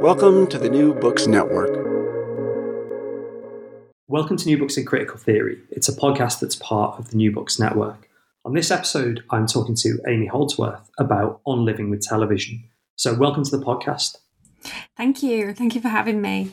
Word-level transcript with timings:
Welcome 0.00 0.46
to 0.46 0.58
the 0.58 0.70
New 0.70 0.94
Books 0.94 1.26
Network. 1.26 1.70
Welcome 4.06 4.36
to 4.36 4.46
New 4.46 4.56
Books 4.56 4.76
in 4.76 4.84
Critical 4.84 5.16
Theory. 5.16 5.58
It's 5.70 5.88
a 5.88 5.92
podcast 5.92 6.38
that's 6.38 6.54
part 6.54 7.00
of 7.00 7.10
the 7.10 7.16
New 7.16 7.32
Books 7.32 7.58
Network. 7.58 8.08
On 8.44 8.54
this 8.54 8.70
episode, 8.70 9.24
I'm 9.30 9.48
talking 9.48 9.74
to 9.74 9.98
Amy 10.06 10.26
Holdsworth 10.26 10.88
about 11.00 11.40
On 11.46 11.64
Living 11.64 11.90
with 11.90 12.00
Television. 12.00 12.62
So, 12.94 13.12
welcome 13.12 13.42
to 13.42 13.56
the 13.56 13.64
podcast. 13.64 14.18
Thank 14.96 15.20
you. 15.20 15.52
Thank 15.52 15.74
you 15.74 15.80
for 15.80 15.88
having 15.88 16.22
me. 16.22 16.52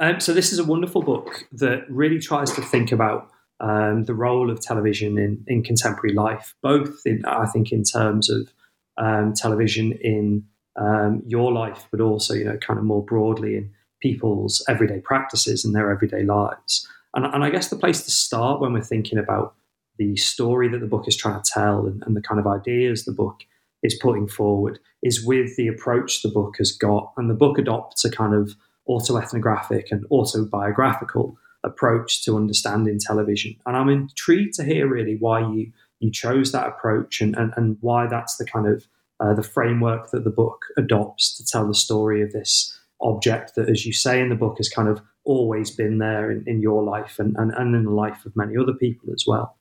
Um, 0.00 0.18
so, 0.18 0.34
this 0.34 0.52
is 0.52 0.58
a 0.58 0.64
wonderful 0.64 1.02
book 1.02 1.46
that 1.52 1.88
really 1.88 2.18
tries 2.18 2.50
to 2.54 2.62
think 2.62 2.90
about 2.90 3.30
um, 3.60 4.06
the 4.06 4.14
role 4.14 4.50
of 4.50 4.60
television 4.60 5.18
in, 5.18 5.44
in 5.46 5.62
contemporary 5.62 6.14
life, 6.14 6.56
both 6.62 7.02
in, 7.06 7.24
I 7.24 7.46
think, 7.46 7.70
in 7.70 7.84
terms 7.84 8.28
of 8.28 8.52
um, 8.96 9.34
television 9.34 9.92
in 9.92 10.46
um, 10.80 11.22
your 11.26 11.52
life, 11.52 11.86
but 11.90 12.00
also, 12.00 12.34
you 12.34 12.44
know, 12.44 12.56
kind 12.56 12.78
of 12.78 12.84
more 12.84 13.04
broadly 13.04 13.56
in 13.56 13.70
people's 14.00 14.64
everyday 14.68 15.00
practices 15.00 15.64
and 15.64 15.74
their 15.74 15.90
everyday 15.90 16.24
lives. 16.24 16.88
And, 17.14 17.26
and 17.26 17.44
I 17.44 17.50
guess 17.50 17.68
the 17.68 17.76
place 17.76 18.02
to 18.04 18.10
start 18.10 18.60
when 18.60 18.72
we're 18.72 18.80
thinking 18.80 19.18
about 19.18 19.54
the 19.98 20.16
story 20.16 20.68
that 20.68 20.78
the 20.78 20.86
book 20.86 21.06
is 21.06 21.16
trying 21.16 21.40
to 21.42 21.50
tell 21.50 21.86
and, 21.86 22.02
and 22.06 22.16
the 22.16 22.22
kind 22.22 22.40
of 22.40 22.46
ideas 22.46 23.04
the 23.04 23.12
book 23.12 23.42
is 23.82 23.98
putting 24.00 24.26
forward 24.26 24.78
is 25.02 25.24
with 25.24 25.56
the 25.56 25.68
approach 25.68 26.22
the 26.22 26.28
book 26.28 26.56
has 26.58 26.72
got. 26.72 27.12
And 27.16 27.28
the 27.28 27.34
book 27.34 27.58
adopts 27.58 28.04
a 28.04 28.10
kind 28.10 28.34
of 28.34 28.56
autoethnographic 28.88 29.90
and 29.90 30.06
autobiographical 30.10 31.36
approach 31.62 32.24
to 32.24 32.36
understanding 32.36 32.98
television. 32.98 33.56
And 33.66 33.76
I'm 33.76 33.90
intrigued 33.90 34.54
to 34.54 34.64
hear 34.64 34.88
really 34.88 35.16
why 35.16 35.40
you 35.40 35.72
you 35.98 36.10
chose 36.10 36.50
that 36.52 36.66
approach 36.66 37.20
and, 37.20 37.36
and, 37.36 37.52
and 37.58 37.76
why 37.82 38.06
that's 38.06 38.36
the 38.36 38.46
kind 38.46 38.66
of 38.66 38.86
uh, 39.20 39.34
the 39.34 39.42
framework 39.42 40.10
that 40.10 40.24
the 40.24 40.30
book 40.30 40.64
adopts 40.76 41.36
to 41.36 41.44
tell 41.44 41.66
the 41.66 41.74
story 41.74 42.22
of 42.22 42.32
this 42.32 42.76
object 43.02 43.54
that, 43.54 43.68
as 43.68 43.86
you 43.86 43.92
say 43.92 44.20
in 44.20 44.28
the 44.28 44.34
book, 44.34 44.56
has 44.58 44.68
kind 44.68 44.88
of 44.88 45.00
always 45.24 45.70
been 45.70 45.98
there 45.98 46.30
in, 46.30 46.42
in 46.46 46.60
your 46.60 46.82
life 46.82 47.18
and, 47.18 47.36
and, 47.36 47.52
and 47.52 47.74
in 47.74 47.84
the 47.84 47.90
life 47.90 48.24
of 48.24 48.34
many 48.34 48.56
other 48.56 48.72
people 48.72 49.12
as 49.12 49.24
well. 49.26 49.56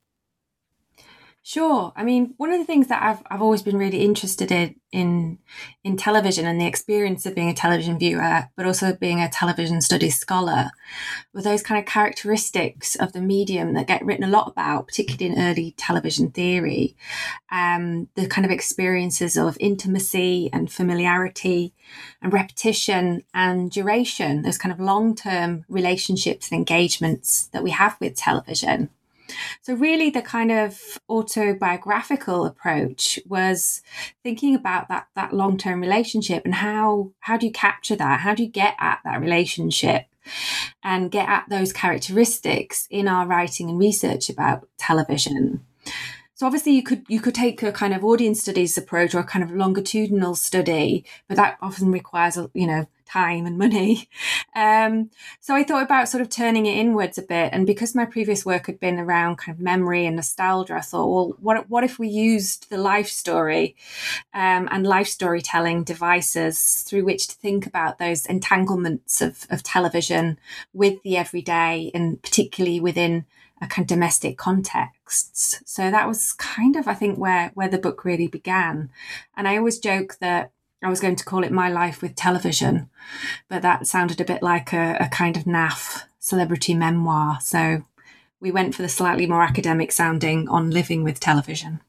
Sure. 1.41 1.93
I 1.95 2.03
mean, 2.03 2.33
one 2.37 2.51
of 2.51 2.59
the 2.59 2.65
things 2.65 2.87
that 2.87 3.01
I've 3.01 3.23
I've 3.31 3.41
always 3.41 3.63
been 3.63 3.77
really 3.77 4.01
interested 4.01 4.51
in 4.51 4.75
in 4.91 5.39
in 5.83 5.95
television 5.95 6.45
and 6.45 6.59
the 6.59 6.67
experience 6.67 7.25
of 7.25 7.33
being 7.33 7.49
a 7.49 7.53
television 7.53 7.97
viewer, 7.97 8.49
but 8.57 8.65
also 8.65 8.93
being 8.93 9.21
a 9.21 9.29
television 9.29 9.81
studies 9.81 10.19
scholar, 10.19 10.69
were 11.33 11.41
those 11.41 11.63
kind 11.63 11.79
of 11.79 11.91
characteristics 11.91 12.95
of 12.97 13.13
the 13.13 13.21
medium 13.21 13.73
that 13.73 13.87
get 13.87 14.05
written 14.05 14.25
a 14.25 14.29
lot 14.29 14.49
about, 14.49 14.87
particularly 14.87 15.33
in 15.33 15.41
early 15.41 15.73
television 15.77 16.29
theory. 16.29 16.95
Um, 17.51 18.09
the 18.15 18.27
kind 18.27 18.45
of 18.45 18.51
experiences 18.51 19.37
of 19.37 19.57
intimacy 19.61 20.49
and 20.51 20.71
familiarity 20.71 21.73
and 22.21 22.33
repetition 22.33 23.23
and 23.33 23.71
duration, 23.71 24.41
those 24.41 24.57
kind 24.57 24.73
of 24.73 24.79
long 24.79 25.15
term 25.15 25.63
relationships 25.69 26.51
and 26.51 26.59
engagements 26.59 27.47
that 27.53 27.63
we 27.63 27.71
have 27.71 27.95
with 28.01 28.17
television. 28.17 28.89
So, 29.61 29.73
really, 29.73 30.09
the 30.09 30.21
kind 30.21 30.51
of 30.51 30.99
autobiographical 31.09 32.45
approach 32.45 33.19
was 33.27 33.81
thinking 34.23 34.55
about 34.55 34.87
that 34.89 35.07
that 35.15 35.33
long 35.33 35.57
term 35.57 35.81
relationship 35.81 36.43
and 36.45 36.55
how 36.55 37.11
how 37.19 37.37
do 37.37 37.45
you 37.45 37.51
capture 37.51 37.95
that? 37.95 38.21
How 38.21 38.33
do 38.33 38.43
you 38.43 38.49
get 38.49 38.75
at 38.79 38.99
that 39.03 39.21
relationship? 39.21 40.05
And 40.83 41.09
get 41.09 41.27
at 41.27 41.49
those 41.49 41.73
characteristics 41.73 42.87
in 42.91 43.07
our 43.07 43.25
writing 43.25 43.67
and 43.67 43.79
research 43.79 44.29
about 44.29 44.67
television. 44.77 45.65
So 46.39 46.45
obviously 46.45 46.71
you 46.71 46.83
could 46.83 47.03
you 47.09 47.19
could 47.19 47.35
take 47.35 47.61
a 47.63 47.71
kind 47.73 47.93
of 47.93 48.05
audience 48.05 48.41
studies 48.41 48.77
approach 48.77 49.13
or 49.13 49.19
a 49.19 49.25
kind 49.25 49.43
of 49.43 49.51
longitudinal 49.51 50.35
study, 50.35 51.03
but 51.27 51.35
that 51.35 51.57
often 51.61 51.91
requires 51.91 52.37
you 52.53 52.65
know 52.65 52.87
time 53.09 53.45
and 53.45 53.57
money. 53.57 54.09
Um, 54.55 55.11
so 55.39 55.55
I 55.55 55.63
thought 55.63 55.83
about 55.83 56.09
sort 56.09 56.21
of 56.21 56.29
turning 56.29 56.65
it 56.65 56.75
inwards 56.75 57.17
a 57.17 57.21
bit, 57.21 57.51
and 57.53 57.65
because 57.65 57.95
my 57.95 58.03
previous 58.03 58.45
work 58.45 58.65
had 58.65 58.79
been 58.79 58.99
around 58.99 59.37
kind 59.37 59.55
of 59.55 59.61
memory 59.61 60.05
and 60.05 60.15
nostalgia, 60.15 60.75
I 60.75 60.81
thought, 60.81 61.07
well, 61.07 61.37
what 61.39 61.69
what 61.69 61.83
if 61.83 61.97
we 61.97 62.09
used 62.09 62.69
the 62.69 62.77
life 62.77 63.07
story 63.07 63.75
um, 64.33 64.67
and 64.71 64.85
life 64.85 65.07
storytelling 65.07 65.83
devices 65.83 66.81
through 66.81 67.05
which 67.05 67.27
to 67.27 67.35
think 67.35 67.67
about 67.67 67.99
those 67.99 68.25
entanglements 68.25 69.21
of, 69.21 69.45
of 69.49 69.63
television 69.63 70.39
with 70.73 71.01
the 71.03 71.15
everyday, 71.15 71.91
and 71.93 72.21
particularly 72.21 72.79
within 72.79 73.25
a 73.61 73.67
kind 73.67 73.83
of 73.83 73.87
domestic 73.87 74.37
contexts. 74.37 75.61
So 75.65 75.91
that 75.91 76.07
was 76.07 76.33
kind 76.33 76.75
of, 76.75 76.87
I 76.87 76.93
think, 76.93 77.17
where 77.17 77.51
where 77.53 77.69
the 77.69 77.77
book 77.77 78.03
really 78.03 78.27
began. 78.27 78.89
And 79.37 79.47
I 79.47 79.57
always 79.57 79.79
joke 79.79 80.17
that 80.19 80.51
I 80.81 80.89
was 80.89 81.01
going 81.01 81.17
to 81.17 81.25
call 81.25 81.43
it 81.43 81.51
My 81.51 81.69
Life 81.69 82.01
with 82.01 82.15
Television, 82.15 82.89
but 83.49 83.61
that 83.61 83.85
sounded 83.85 84.21
a 84.21 84.25
bit 84.25 84.41
like 84.41 84.71
a, 84.71 84.97
a 84.99 85.09
kind 85.09 85.35
of 85.35 85.43
naff 85.43 86.03
celebrity 86.19 86.73
memoir. 86.73 87.39
So 87.41 87.83
we 88.39 88.51
went 88.51 88.75
for 88.75 88.81
the 88.81 88.89
slightly 88.89 89.27
more 89.27 89.43
academic 89.43 89.91
sounding 89.91 90.47
on 90.47 90.71
living 90.71 91.03
with 91.03 91.19
television. 91.19 91.81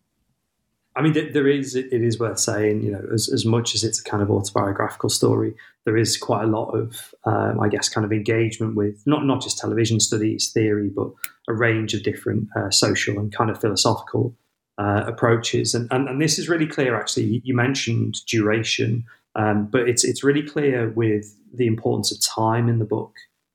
I 0.97 1.03
mean, 1.03 1.12
there 1.12 1.47
is. 1.47 1.77
It 1.77 1.93
is 1.93 2.19
worth 2.19 2.41
saying, 2.41 2.83
you 2.83 2.91
know, 2.91 3.06
as, 3.15 3.31
as 3.33 3.47
much 3.47 3.77
as 3.77 3.84
it's 3.84 4.01
a 4.01 4.05
kind 4.05 4.25
of 4.25 4.31
autobiographical 4.31 5.09
story, 5.09 5.55
there 5.84 5.97
is 5.97 6.17
quite 6.17 6.43
a 6.43 6.49
lot 6.49 6.71
of, 6.71 7.15
um, 7.25 7.61
I 7.61 7.69
guess, 7.69 7.89
kind 7.89 8.05
of 8.05 8.13
engagement 8.13 8.75
with 8.75 9.01
not 9.07 9.25
not 9.25 9.41
just 9.41 9.59
television 9.59 10.01
studies 10.01 10.51
theory, 10.51 10.91
but 10.95 11.13
a 11.48 11.54
range 11.54 11.95
of 11.95 12.03
different 12.03 12.48
uh, 12.57 12.71
social 12.71 13.21
and 13.21 13.33
kind 13.33 13.51
of 13.51 13.60
philosophical 13.60 14.34
uh, 14.80 15.04
approaches. 15.06 15.74
And, 15.74 15.86
and 15.91 16.09
and 16.09 16.21
this 16.21 16.38
is 16.38 16.48
really 16.48 16.66
clear. 16.66 16.98
Actually, 16.98 17.42
you 17.44 17.54
mentioned 17.54 18.15
duration, 18.27 19.04
um, 19.34 19.66
but 19.66 19.88
it's 19.88 20.04
it's 20.04 20.24
really 20.24 20.42
clear 20.42 20.88
with 20.91 21.36
the 21.53 21.66
importance 21.66 22.10
of 22.10 22.18
time 22.21 22.68
in 22.68 22.78
the 22.78 22.86
book. 22.86 23.12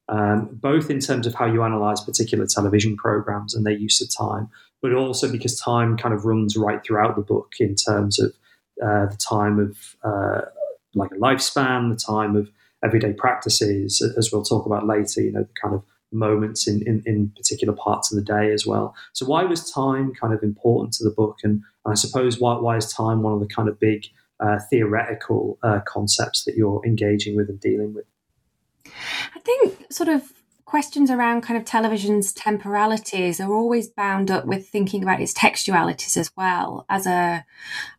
Um, 0.07 0.49
both 0.51 0.91
in 0.91 0.99
terms 0.99 1.25
of 1.25 1.33
how 1.33 1.47
you 1.47 1.63
analyze 1.63 1.99
particular 1.99 2.45
television 2.45 2.95
programs 2.95 3.55
and 3.55 3.65
their 3.65 3.73
use 3.73 3.99
of 4.01 4.15
time, 4.15 4.49
but 4.83 4.93
also 4.93 5.31
because 5.31 5.59
time 5.59 5.97
kind 5.97 6.13
of 6.13 6.25
runs 6.25 6.55
right 6.55 6.79
throughout 6.85 7.15
the 7.15 7.23
book 7.23 7.53
in 7.59 7.73
terms 7.73 8.19
of 8.19 8.31
uh, 8.85 9.07
the 9.07 9.17
time 9.17 9.57
of 9.57 9.95
uh, 10.03 10.41
like 10.93 11.09
a 11.11 11.15
lifespan, 11.15 11.89
the 11.89 11.99
time 12.13 12.35
of 12.35 12.51
everyday 12.83 13.13
practices, 13.13 13.99
as 14.15 14.31
we'll 14.31 14.43
talk 14.43 14.67
about 14.67 14.85
later, 14.85 15.21
you 15.21 15.31
know, 15.31 15.41
the 15.41 15.49
kind 15.59 15.73
of 15.73 15.81
moments 16.15 16.67
in, 16.67 16.81
in, 16.87 17.03
in, 17.05 17.29
particular 17.35 17.73
parts 17.73 18.11
of 18.11 18.15
the 18.15 18.23
day 18.23 18.51
as 18.51 18.65
well. 18.65 18.95
So 19.13 19.25
why 19.25 19.43
was 19.43 19.71
time 19.71 20.13
kind 20.13 20.33
of 20.33 20.41
important 20.41 20.93
to 20.95 21.03
the 21.03 21.11
book? 21.11 21.39
And, 21.43 21.61
and 21.83 21.91
I 21.91 21.95
suppose 21.95 22.39
why, 22.39 22.55
why 22.57 22.77
is 22.77 22.91
time 22.91 23.21
one 23.21 23.33
of 23.33 23.39
the 23.39 23.47
kind 23.47 23.69
of 23.69 23.79
big 23.79 24.07
uh, 24.39 24.59
theoretical 24.69 25.57
uh, 25.63 25.79
concepts 25.85 26.43
that 26.45 26.55
you're 26.55 26.81
engaging 26.85 27.35
with 27.35 27.49
and 27.49 27.59
dealing 27.59 27.93
with? 27.93 28.05
I 29.35 29.39
think 29.39 29.91
sort 29.91 30.09
of 30.09 30.31
questions 30.65 31.11
around 31.11 31.41
kind 31.41 31.57
of 31.57 31.65
television's 31.65 32.33
temporalities 32.33 33.39
are 33.39 33.53
always 33.53 33.87
bound 33.87 34.31
up 34.31 34.45
with 34.45 34.67
thinking 34.67 35.03
about 35.03 35.21
its 35.21 35.33
textualities 35.33 36.17
as 36.17 36.31
well 36.35 36.85
as 36.89 37.05
a, 37.05 37.45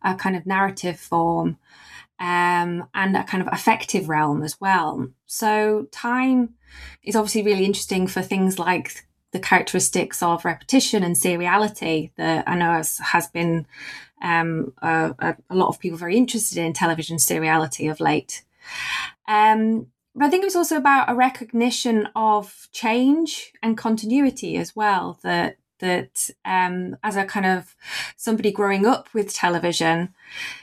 a 0.03 0.15
kind 0.15 0.35
of 0.35 0.45
narrative 0.45 0.99
form 0.99 1.57
um, 2.19 2.87
and 2.93 3.15
a 3.15 3.23
kind 3.23 3.41
of 3.41 3.49
affective 3.51 4.09
realm 4.09 4.43
as 4.43 4.59
well. 4.59 5.07
So 5.25 5.87
time 5.91 6.55
is 7.03 7.15
obviously 7.15 7.43
really 7.43 7.65
interesting 7.65 8.07
for 8.07 8.21
things 8.21 8.59
like 8.59 9.05
the 9.31 9.39
characteristics 9.39 10.23
of 10.23 10.45
repetition 10.45 11.03
and 11.03 11.15
seriality 11.15 12.11
that 12.15 12.47
I 12.47 12.55
know 12.55 12.71
has, 12.71 12.97
has 12.99 13.27
been 13.27 13.65
um, 14.21 14.73
a, 14.81 15.35
a, 15.49 15.55
lot 15.55 15.67
of 15.67 15.79
people 15.79 15.97
very 15.97 16.17
interested 16.17 16.57
in 16.57 16.73
television 16.73 17.17
seriality 17.17 17.91
of 17.91 17.99
late. 17.99 18.43
Um, 19.27 19.87
but 20.15 20.25
I 20.25 20.29
think 20.29 20.41
it 20.41 20.47
was 20.47 20.55
also 20.55 20.77
about 20.77 21.09
a 21.09 21.15
recognition 21.15 22.07
of 22.15 22.67
change 22.71 23.53
and 23.61 23.77
continuity 23.77 24.57
as 24.57 24.75
well. 24.75 25.19
That 25.21 25.57
that 25.79 26.31
um, 26.43 26.97
as 27.03 27.15
a 27.15 27.25
kind 27.25 27.45
of 27.45 27.75
somebody 28.15 28.51
growing 28.51 28.87
up 28.87 29.09
with 29.13 29.33
television, 29.33 30.15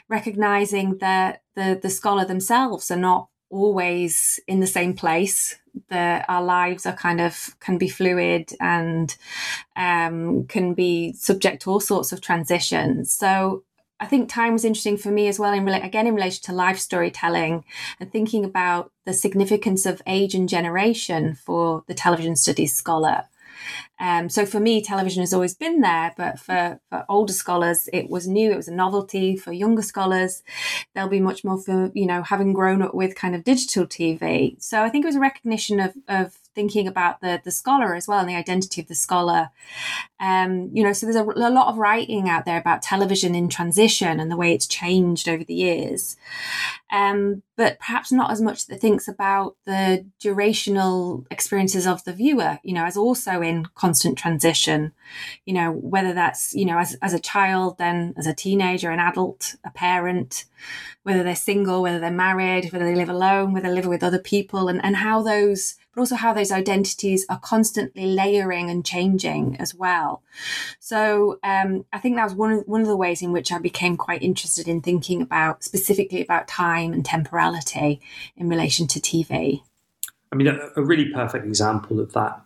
recognizing 0.09 0.99
that 0.99 1.43
the 1.55 1.79
the 1.81 1.91
scholar 1.91 2.25
themselves 2.25 2.91
are 2.91 2.97
not 2.97 3.29
always 3.49 4.41
in 4.49 4.59
the 4.59 4.67
same 4.67 4.95
place 4.95 5.57
that 5.89 6.25
our 6.29 6.43
lives 6.43 6.87
are 6.87 6.95
kind 6.97 7.21
of 7.21 7.57
can 7.61 7.79
be 7.79 7.89
fluid 7.89 8.53
and 8.61 9.17
um, 9.77 10.47
can 10.47 10.75
be 10.75 11.13
subject 11.15 11.63
to 11.63 11.71
all 11.71 11.81
sorts 11.81 12.13
of 12.13 12.21
transitions 12.21 13.15
so 13.15 13.65
I 14.01 14.07
think 14.07 14.29
time 14.29 14.53
was 14.53 14.65
interesting 14.65 14.97
for 14.97 15.11
me 15.11 15.29
as 15.29 15.39
well 15.39 15.53
in 15.53 15.67
again 15.69 16.07
in 16.07 16.15
relation 16.15 16.43
to 16.45 16.53
life 16.53 16.79
storytelling 16.79 17.65
and 18.01 18.11
thinking 18.11 18.45
about 18.45 18.91
the 19.07 19.15
significance 19.15 19.87
of 19.87 20.03
age 20.07 20.35
and 20.35 20.49
generation 20.49 21.35
for 21.35 21.85
the 21.87 21.95
television 21.95 22.37
studies 22.37 22.75
scholar. 22.75 23.25
Um, 24.01 24.29
so 24.29 24.45
for 24.45 24.61
me, 24.61 24.83
television 24.83 25.23
has 25.23 25.33
always 25.33 25.55
been 25.55 25.81
there, 25.81 26.13
but 26.17 26.39
for, 26.39 26.81
for 26.91 27.05
older 27.09 27.33
scholars, 27.33 27.89
it 27.93 28.11
was 28.11 28.27
new. 28.27 28.51
It 28.51 28.57
was 28.57 28.69
a 28.69 28.75
novelty. 28.75 29.37
For 29.37 29.53
younger 29.53 29.83
scholars, 29.83 30.43
they'll 30.95 31.09
be 31.09 31.21
much 31.21 31.45
more 31.45 31.59
for 31.59 31.91
you 31.95 32.07
know 32.07 32.23
having 32.23 32.53
grown 32.53 32.83
up 32.83 32.95
with 32.95 33.15
kind 33.15 33.35
of 33.35 33.45
digital 33.45 33.87
TV. 33.87 34.61
So 34.63 34.83
I 34.83 34.89
think 34.89 35.05
it 35.05 35.09
was 35.09 35.17
a 35.17 35.21
recognition 35.21 35.81
of 35.81 35.95
of 36.09 36.35
thinking 36.55 36.89
about 36.89 37.21
the 37.21 37.41
the 37.45 37.51
scholar 37.51 37.95
as 37.95 38.09
well 38.09 38.21
and 38.21 38.29
the 38.29 38.37
identity 38.37 38.81
of 38.81 38.89
the 38.89 38.95
scholar. 38.95 39.51
Um, 40.25 40.71
you 40.73 40.83
know, 40.83 40.95
so 40.95 41.05
there's 41.05 41.17
a, 41.17 41.23
a, 41.23 41.51
lot 41.51 41.69
of 41.69 41.77
writing 41.77 42.31
out 42.31 42.47
there 42.47 42.57
about 42.57 42.81
television 42.81 43.35
in 43.35 43.51
transition 43.51 44.19
and 44.19 44.31
the 44.31 44.39
way 44.39 44.55
it's 44.55 44.67
changed 44.67 45.29
over 45.29 45.45
the 45.45 45.53
years, 45.53 46.17
um, 46.91 47.43
but 47.59 47.79
perhaps 47.79 48.11
not 48.11 48.31
as 48.31 48.41
much 48.41 48.67
that 48.69 48.81
thinks 48.81 49.07
about 49.07 49.57
the 49.67 50.07
durational 50.23 51.27
experiences 51.31 51.87
of 51.87 52.03
the 52.05 52.15
viewer. 52.15 52.59
You 52.63 52.73
know, 52.73 52.87
as 52.87 52.97
also 52.97 53.43
in 53.43 53.67
constant 53.75 54.17
transition. 54.17 54.93
You 55.45 55.53
know, 55.53 55.73
whether 55.73 56.15
that's 56.15 56.55
you 56.55 56.65
know 56.65 56.79
as 56.79 56.97
as 57.03 57.13
a 57.13 57.21
child, 57.21 57.77
then 57.77 58.15
as 58.17 58.27
a 58.27 58.33
teenager, 58.33 58.91
an 58.91 59.01
adult, 59.01 59.57
a 59.63 59.71
parent, 59.73 60.47
whether 61.03 61.23
they're 61.23 61.37
single, 61.37 61.83
whether 61.83 62.01
they're 62.01 62.11
married, 62.11 62.73
whether 62.73 62.87
they 62.87 62.95
live 62.95 63.11
alone, 63.11 63.53
whether 63.53 63.69
they 63.69 63.75
live 63.75 63.87
with 63.87 64.03
other 64.03 64.19
people, 64.19 64.69
and 64.69 64.83
and 64.83 64.97
how 64.97 65.21
those 65.21 65.77
but 65.95 66.01
also 66.01 66.17
how 66.17 66.33
those 66.33 66.51
identities 66.51 67.25
are 67.29 67.39
constantly 67.39 68.07
layering 68.07 68.69
and 68.69 68.85
changing 68.85 69.57
as 69.61 69.75
well. 69.75 70.14
So 70.81 71.39
um, 71.43 71.85
I 71.93 71.99
think 71.99 72.17
that 72.17 72.25
was 72.25 72.35
one 72.35 72.53
of 72.53 72.65
one 72.67 72.81
of 72.81 72.87
the 72.87 72.97
ways 72.97 73.23
in 73.23 73.33
which 73.33 73.53
I 73.53 73.59
became 73.59 73.97
quite 73.97 74.23
interested 74.23 74.69
in 74.69 74.81
thinking 74.81 75.23
about 75.23 75.65
specifically 75.65 76.23
about 76.23 76.49
time 76.49 76.93
and 76.93 77.05
temporality 77.05 78.01
in 78.37 78.49
relation 78.49 78.87
to 78.89 79.01
TV. 79.01 79.63
I 80.33 80.37
mean, 80.37 80.49
a, 80.49 80.71
a 80.77 80.83
really 80.83 81.13
perfect 81.13 81.47
example 81.47 82.01
of 82.01 82.13
that 82.13 82.41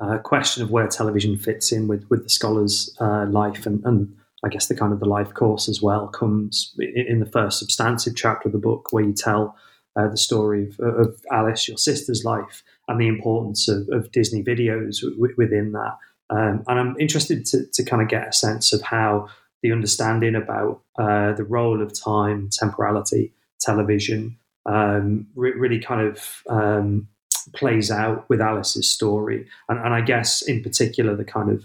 uh, 0.00 0.18
question 0.18 0.62
of 0.62 0.70
where 0.70 0.86
television 0.88 1.36
fits 1.36 1.72
in 1.72 1.88
with 1.88 2.08
with 2.10 2.24
the 2.24 2.30
scholar's 2.30 2.94
uh, 3.00 3.26
life 3.26 3.66
and, 3.66 3.84
and 3.84 4.14
I 4.42 4.48
guess 4.48 4.66
the 4.66 4.74
kind 4.74 4.92
of 4.92 5.00
the 5.00 5.08
life 5.08 5.34
course 5.34 5.68
as 5.68 5.82
well 5.82 6.08
comes 6.08 6.74
in 6.78 7.20
the 7.20 7.26
first 7.26 7.58
substantive 7.58 8.16
chapter 8.16 8.48
of 8.48 8.52
the 8.52 8.58
book 8.58 8.88
where 8.90 9.04
you 9.04 9.12
tell 9.12 9.56
uh, 9.96 10.08
the 10.08 10.16
story 10.16 10.68
of, 10.68 10.80
of, 10.80 11.20
Alice, 11.30 11.68
your 11.68 11.76
sister's 11.76 12.24
life, 12.24 12.62
and 12.88 13.00
the 13.00 13.08
importance 13.08 13.68
of, 13.68 13.88
of 13.90 14.12
Disney 14.12 14.42
videos 14.42 15.00
w- 15.02 15.34
within 15.36 15.72
that. 15.72 15.98
Um, 16.30 16.64
and 16.68 16.78
I'm 16.78 16.96
interested 17.00 17.44
to, 17.46 17.66
to, 17.66 17.84
kind 17.84 18.00
of 18.00 18.08
get 18.08 18.28
a 18.28 18.32
sense 18.32 18.72
of 18.72 18.82
how 18.82 19.28
the 19.62 19.72
understanding 19.72 20.36
about 20.36 20.80
uh, 20.96 21.32
the 21.32 21.44
role 21.44 21.82
of 21.82 21.92
time, 21.92 22.48
temporality, 22.52 23.32
television 23.60 24.38
um, 24.66 25.26
re- 25.34 25.52
really 25.52 25.80
kind 25.80 26.06
of 26.06 26.42
um, 26.48 27.08
plays 27.54 27.90
out 27.90 28.28
with 28.28 28.40
Alice's 28.40 28.88
story. 28.88 29.46
And, 29.68 29.78
and, 29.78 29.92
I 29.92 30.00
guess, 30.02 30.42
in 30.42 30.62
particular, 30.62 31.16
the 31.16 31.24
kind 31.24 31.50
of 31.50 31.64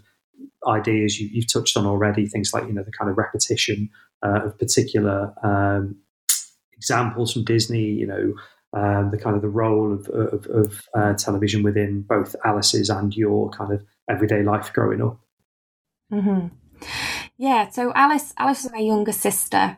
ideas 0.68 1.20
you, 1.20 1.30
have 1.42 1.48
touched 1.48 1.78
on 1.78 1.86
already, 1.86 2.26
things 2.26 2.54
like 2.54 2.66
you 2.66 2.74
know 2.74 2.84
the 2.84 2.92
kind 2.92 3.10
of 3.10 3.18
repetition 3.18 3.90
uh, 4.24 4.46
of 4.46 4.58
particular 4.58 5.34
um, 5.44 5.98
examples 6.74 7.34
from 7.34 7.44
Disney, 7.44 7.84
you 7.84 8.08
know, 8.08 8.34
um, 8.74 9.12
the 9.12 9.18
kind 9.18 9.36
of 9.36 9.42
the 9.42 9.50
role 9.50 9.94
of, 9.94 10.08
of, 10.10 10.46
of 10.48 10.88
uh, 10.96 11.14
television 11.14 11.64
within 11.64 12.02
both 12.02 12.36
Alice's 12.44 12.90
and 12.90 13.16
your 13.16 13.50
kind 13.52 13.72
of 13.72 13.86
everyday 14.10 14.44
life 14.44 14.72
growing 14.74 15.02
up. 15.02 15.20
Mm-hmm. 16.12 16.48
Yeah, 17.38 17.70
so 17.70 17.92
Alice, 17.94 18.34
Alice 18.38 18.64
was 18.64 18.72
my 18.72 18.80
younger 18.80 19.12
sister, 19.12 19.78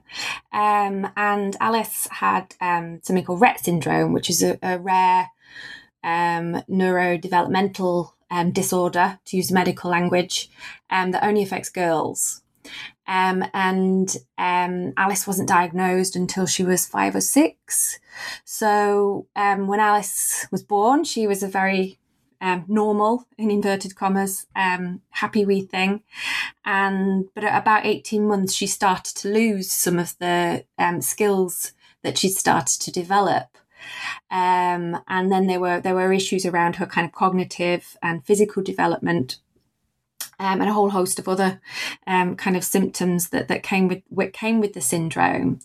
um, 0.52 1.10
and 1.16 1.56
Alice 1.60 2.08
had 2.12 2.54
um, 2.62 3.00
something 3.04 3.26
called 3.26 3.42
Rett 3.42 3.60
syndrome, 3.60 4.14
which 4.14 4.30
is 4.30 4.44
a, 4.44 4.60
a 4.62 4.78
rare 4.78 5.30
um, 6.04 6.62
neurodevelopmental 6.70 8.12
um, 8.30 8.52
disorder, 8.52 9.20
to 9.26 9.38
use 9.38 9.52
medical 9.52 9.90
language, 9.90 10.50
um, 10.90 11.12
that 11.12 11.24
only 11.24 11.42
affects 11.42 11.70
girls. 11.70 12.42
Um, 13.08 13.46
and 13.54 14.16
Alice 14.38 15.26
wasn't 15.26 15.48
diagnosed 15.50 16.16
until 16.16 16.46
she 16.46 16.64
was 16.64 16.86
five 16.86 17.16
or 17.16 17.22
six. 17.22 18.00
So 18.44 19.28
when 19.34 19.80
Alice 19.80 20.46
was 20.52 20.62
born, 20.62 21.06
she 21.06 21.26
was 21.26 21.42
a 21.42 21.48
very 21.48 22.00
um, 22.42 22.66
normal, 22.68 23.26
in 23.38 23.52
inverted 23.52 23.96
commas, 23.96 24.48
um, 24.56 25.02
happy 25.10 25.46
wee 25.46 25.62
thing. 25.62 26.04
And 26.64 27.26
but 27.34 27.44
at 27.44 27.62
about 27.62 27.86
eighteen 27.86 28.28
months, 28.28 28.54
she 28.54 28.68
started 28.68 29.16
to 29.18 29.30
lose 29.30 29.72
some 29.72 30.00
of 30.00 30.18
the 30.20 30.66
um, 30.78 31.02
skills 31.02 31.74
that 32.04 32.18
she'd 32.18 32.30
started 32.30 32.82
to 32.82 32.92
develop. 32.92 33.58
Um, 34.30 35.02
and 35.08 35.32
then 35.32 35.48
there 35.48 35.60
were 35.60 35.80
there 35.80 35.96
were 35.96 36.12
issues 36.12 36.46
around 36.46 36.76
her 36.76 36.86
kind 36.86 37.06
of 37.06 37.14
cognitive 37.14 37.98
and 38.02 38.26
physical 38.26 38.64
development 38.64 39.38
um, 40.40 40.62
and 40.62 40.70
a 40.70 40.74
whole 40.74 40.90
host 40.90 41.20
of 41.20 41.28
other 41.28 41.62
um, 42.06 42.36
kind 42.36 42.58
of 42.58 42.64
symptoms 42.64 43.30
that, 43.30 43.48
that 43.48 43.64
came 43.64 43.88
with 43.88 44.04
what 44.10 44.34
came 44.34 44.60
with 44.60 44.74
the 44.74 44.82
syndrome. 44.82 45.60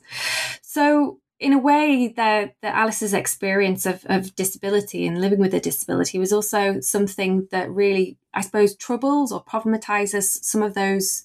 So 0.61 1.19
in 1.43 1.53
a 1.53 1.59
way, 1.59 2.07
the, 2.07 2.53
the 2.61 2.75
Alice's 2.75 3.13
experience 3.13 3.85
of, 3.85 4.07
of 4.07 4.35
disability 4.37 5.07
and 5.07 5.21
living 5.21 5.41
with 5.41 5.53
a 5.53 5.61
disability 5.61 6.19
was 6.19 6.33
also 6.33 6.81
something 6.81 7.49
that 7.51 7.69
really, 7.71 8.17
I 8.33 8.43
suppose, 8.43 8.77
troubles 8.77 9.33
or 9.33 9.43
problematizes 9.43 10.45
some 10.45 10.63
of 10.63 10.75
those 10.75 11.25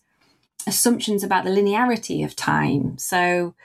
assumptions 0.67 1.23
about 1.23 1.45
the 1.45 1.49
linearity 1.49 2.23
of 2.23 2.35
time. 2.35 2.97
So, 2.97 3.55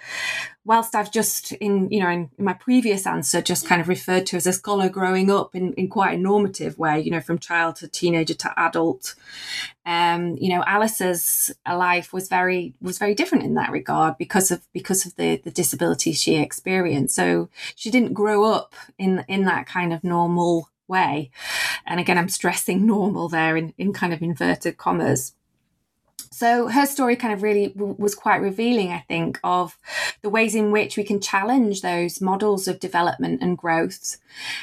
whilst 0.64 0.94
I've 0.94 1.10
just 1.10 1.52
in 1.52 1.90
you 1.90 2.00
know 2.00 2.08
in, 2.08 2.30
in, 2.38 2.44
my 2.44 2.52
previous 2.52 3.06
answer 3.06 3.42
just 3.42 3.66
kind 3.66 3.80
of 3.80 3.88
referred 3.88 4.26
to 4.26 4.36
as 4.36 4.46
a 4.46 4.52
scholar 4.52 4.88
growing 4.88 5.30
up 5.30 5.56
in, 5.56 5.72
in 5.74 5.88
quite 5.88 6.14
a 6.16 6.22
normative 6.22 6.78
way, 6.78 7.00
you 7.00 7.10
know, 7.10 7.20
from 7.20 7.38
child 7.38 7.76
to 7.76 7.88
teenager 7.88 8.34
to 8.34 8.58
adult, 8.58 9.14
um, 9.84 10.36
you 10.40 10.48
know, 10.48 10.62
Alice's 10.66 11.52
life 11.66 12.12
was 12.12 12.28
very 12.28 12.74
was 12.80 12.98
very 12.98 13.14
different 13.14 13.44
in 13.44 13.54
that 13.54 13.72
regard 13.72 14.16
because 14.16 14.50
of 14.50 14.62
because 14.72 15.04
of 15.04 15.16
the 15.16 15.36
the 15.36 15.50
disability 15.50 16.12
she 16.12 16.36
experienced. 16.36 17.16
So 17.16 17.48
she 17.74 17.90
didn't 17.90 18.14
grow 18.14 18.44
up 18.44 18.74
in 18.98 19.24
in 19.28 19.44
that 19.44 19.66
kind 19.66 19.92
of 19.92 20.04
normal 20.04 20.68
way. 20.88 21.30
And 21.86 21.98
again, 21.98 22.18
I'm 22.18 22.28
stressing 22.28 22.86
normal 22.86 23.28
there 23.28 23.56
in, 23.56 23.74
in 23.78 23.92
kind 23.92 24.12
of 24.12 24.22
inverted 24.22 24.76
commas. 24.76 25.34
So 26.32 26.68
her 26.68 26.86
story 26.86 27.14
kind 27.14 27.34
of 27.34 27.42
really 27.42 27.68
w- 27.68 27.94
was 27.98 28.14
quite 28.14 28.40
revealing, 28.40 28.90
I 28.90 29.00
think, 29.00 29.38
of 29.44 29.76
the 30.22 30.30
ways 30.30 30.54
in 30.54 30.72
which 30.72 30.96
we 30.96 31.04
can 31.04 31.20
challenge 31.20 31.82
those 31.82 32.22
models 32.22 32.66
of 32.66 32.80
development 32.80 33.42
and 33.42 33.56
growth. 33.56 34.16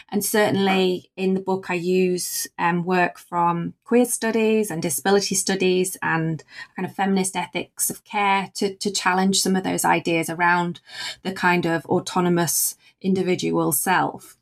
And 0.10 0.26
certainly 0.26 1.12
in 1.16 1.36
the 1.36 1.40
book, 1.40 1.70
I 1.70 1.76
use 1.76 2.48
um, 2.58 2.84
work 2.84 3.20
from 3.20 3.76
queer 3.84 4.06
studies 4.06 4.72
and 4.72 4.82
disability 4.82 5.36
studies 5.36 5.96
and 6.02 6.44
kind 6.76 6.88
of 6.88 6.96
feminist 6.96 7.36
ethics 7.36 7.92
of 7.92 8.04
care 8.04 8.50
to, 8.56 8.74
to 8.76 8.90
challenge 8.90 9.40
some 9.40 9.56
of 9.56 9.64
those 9.64 9.86
ideas 9.86 10.28
around 10.28 10.80
the 11.22 11.32
kind 11.32 11.68
of 11.68 11.86
autonomous 11.86 12.78
individual 13.00 13.72
self 13.72 14.39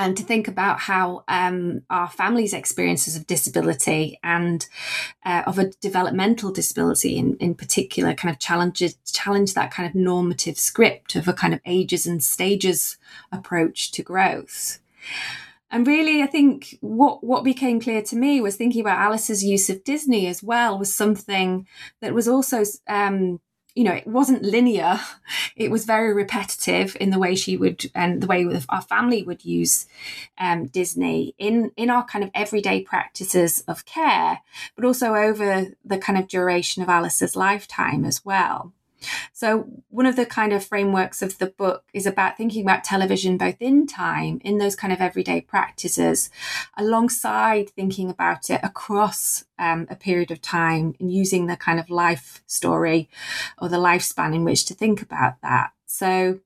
and 0.00 0.16
to 0.16 0.22
think 0.22 0.48
about 0.48 0.80
how 0.80 1.24
um, 1.28 1.82
our 1.90 2.08
families' 2.08 2.54
experiences 2.54 3.16
of 3.16 3.26
disability 3.26 4.18
and 4.24 4.66
uh, 5.26 5.42
of 5.46 5.58
a 5.58 5.68
developmental 5.82 6.50
disability 6.50 7.18
in, 7.18 7.36
in 7.36 7.54
particular 7.54 8.14
kind 8.14 8.32
of 8.32 8.40
challenges 8.40 8.96
challenge 9.12 9.52
that 9.52 9.70
kind 9.70 9.86
of 9.86 9.94
normative 9.94 10.58
script 10.58 11.16
of 11.16 11.28
a 11.28 11.34
kind 11.34 11.52
of 11.52 11.60
ages 11.66 12.06
and 12.06 12.24
stages 12.24 12.96
approach 13.30 13.92
to 13.92 14.02
growth. 14.02 14.78
and 15.70 15.86
really, 15.86 16.22
I 16.22 16.26
think 16.26 16.78
what 16.80 17.22
what 17.22 17.44
became 17.44 17.78
clear 17.78 18.00
to 18.00 18.16
me 18.16 18.40
was 18.40 18.56
thinking 18.56 18.80
about 18.80 18.98
Alice's 18.98 19.44
use 19.44 19.68
of 19.68 19.84
Disney 19.84 20.26
as 20.28 20.42
well 20.42 20.78
was 20.78 20.96
something 20.96 21.66
that 22.00 22.14
was 22.14 22.26
also 22.26 22.64
um, 22.88 23.38
you 23.74 23.84
know, 23.84 23.92
it 23.92 24.06
wasn't 24.06 24.42
linear. 24.42 25.00
It 25.56 25.70
was 25.70 25.84
very 25.84 26.12
repetitive 26.14 26.96
in 27.00 27.10
the 27.10 27.18
way 27.18 27.34
she 27.34 27.56
would 27.56 27.90
and 27.94 28.22
the 28.22 28.26
way 28.26 28.48
our 28.68 28.80
family 28.80 29.22
would 29.22 29.44
use 29.44 29.86
um, 30.38 30.66
Disney 30.66 31.34
in 31.38 31.70
in 31.76 31.90
our 31.90 32.04
kind 32.04 32.24
of 32.24 32.30
everyday 32.34 32.80
practices 32.82 33.60
of 33.68 33.84
care, 33.84 34.40
but 34.74 34.84
also 34.84 35.14
over 35.14 35.68
the 35.84 35.98
kind 35.98 36.18
of 36.18 36.28
duration 36.28 36.82
of 36.82 36.88
Alice's 36.88 37.36
lifetime 37.36 38.04
as 38.04 38.24
well. 38.24 38.72
So, 39.32 39.68
one 39.88 40.06
of 40.06 40.16
the 40.16 40.26
kind 40.26 40.52
of 40.52 40.64
frameworks 40.64 41.22
of 41.22 41.38
the 41.38 41.46
book 41.46 41.84
is 41.92 42.06
about 42.06 42.36
thinking 42.36 42.62
about 42.62 42.84
television 42.84 43.36
both 43.36 43.60
in 43.60 43.86
time, 43.86 44.40
in 44.44 44.58
those 44.58 44.76
kind 44.76 44.92
of 44.92 45.00
everyday 45.00 45.40
practices, 45.40 46.30
alongside 46.76 47.70
thinking 47.70 48.10
about 48.10 48.50
it 48.50 48.60
across 48.62 49.44
um, 49.58 49.86
a 49.90 49.96
period 49.96 50.30
of 50.30 50.40
time 50.40 50.94
and 51.00 51.12
using 51.12 51.46
the 51.46 51.56
kind 51.56 51.80
of 51.80 51.90
life 51.90 52.42
story 52.46 53.08
or 53.58 53.68
the 53.68 53.76
lifespan 53.76 54.34
in 54.34 54.44
which 54.44 54.64
to 54.66 54.74
think 54.74 55.02
about 55.02 55.40
that. 55.42 55.72
So, 55.86 56.40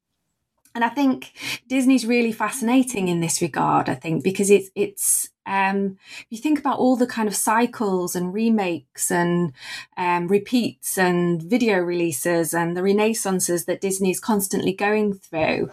and 0.74 0.84
I 0.84 0.88
think 0.88 1.32
Disney's 1.68 2.06
really 2.06 2.32
fascinating 2.32 3.08
in 3.08 3.20
this 3.20 3.40
regard. 3.40 3.88
I 3.88 3.94
think 3.94 4.24
because 4.24 4.50
it's 4.50 4.70
it's 4.74 5.30
um, 5.46 5.98
you 6.30 6.38
think 6.38 6.58
about 6.58 6.78
all 6.78 6.96
the 6.96 7.06
kind 7.06 7.28
of 7.28 7.36
cycles 7.36 8.16
and 8.16 8.32
remakes 8.32 9.10
and 9.10 9.52
um, 9.96 10.28
repeats 10.28 10.96
and 10.96 11.42
video 11.42 11.78
releases 11.78 12.54
and 12.54 12.76
the 12.76 12.82
renaissances 12.82 13.66
that 13.66 13.80
Disney 13.80 14.10
is 14.10 14.20
constantly 14.20 14.72
going 14.72 15.14
through. 15.14 15.70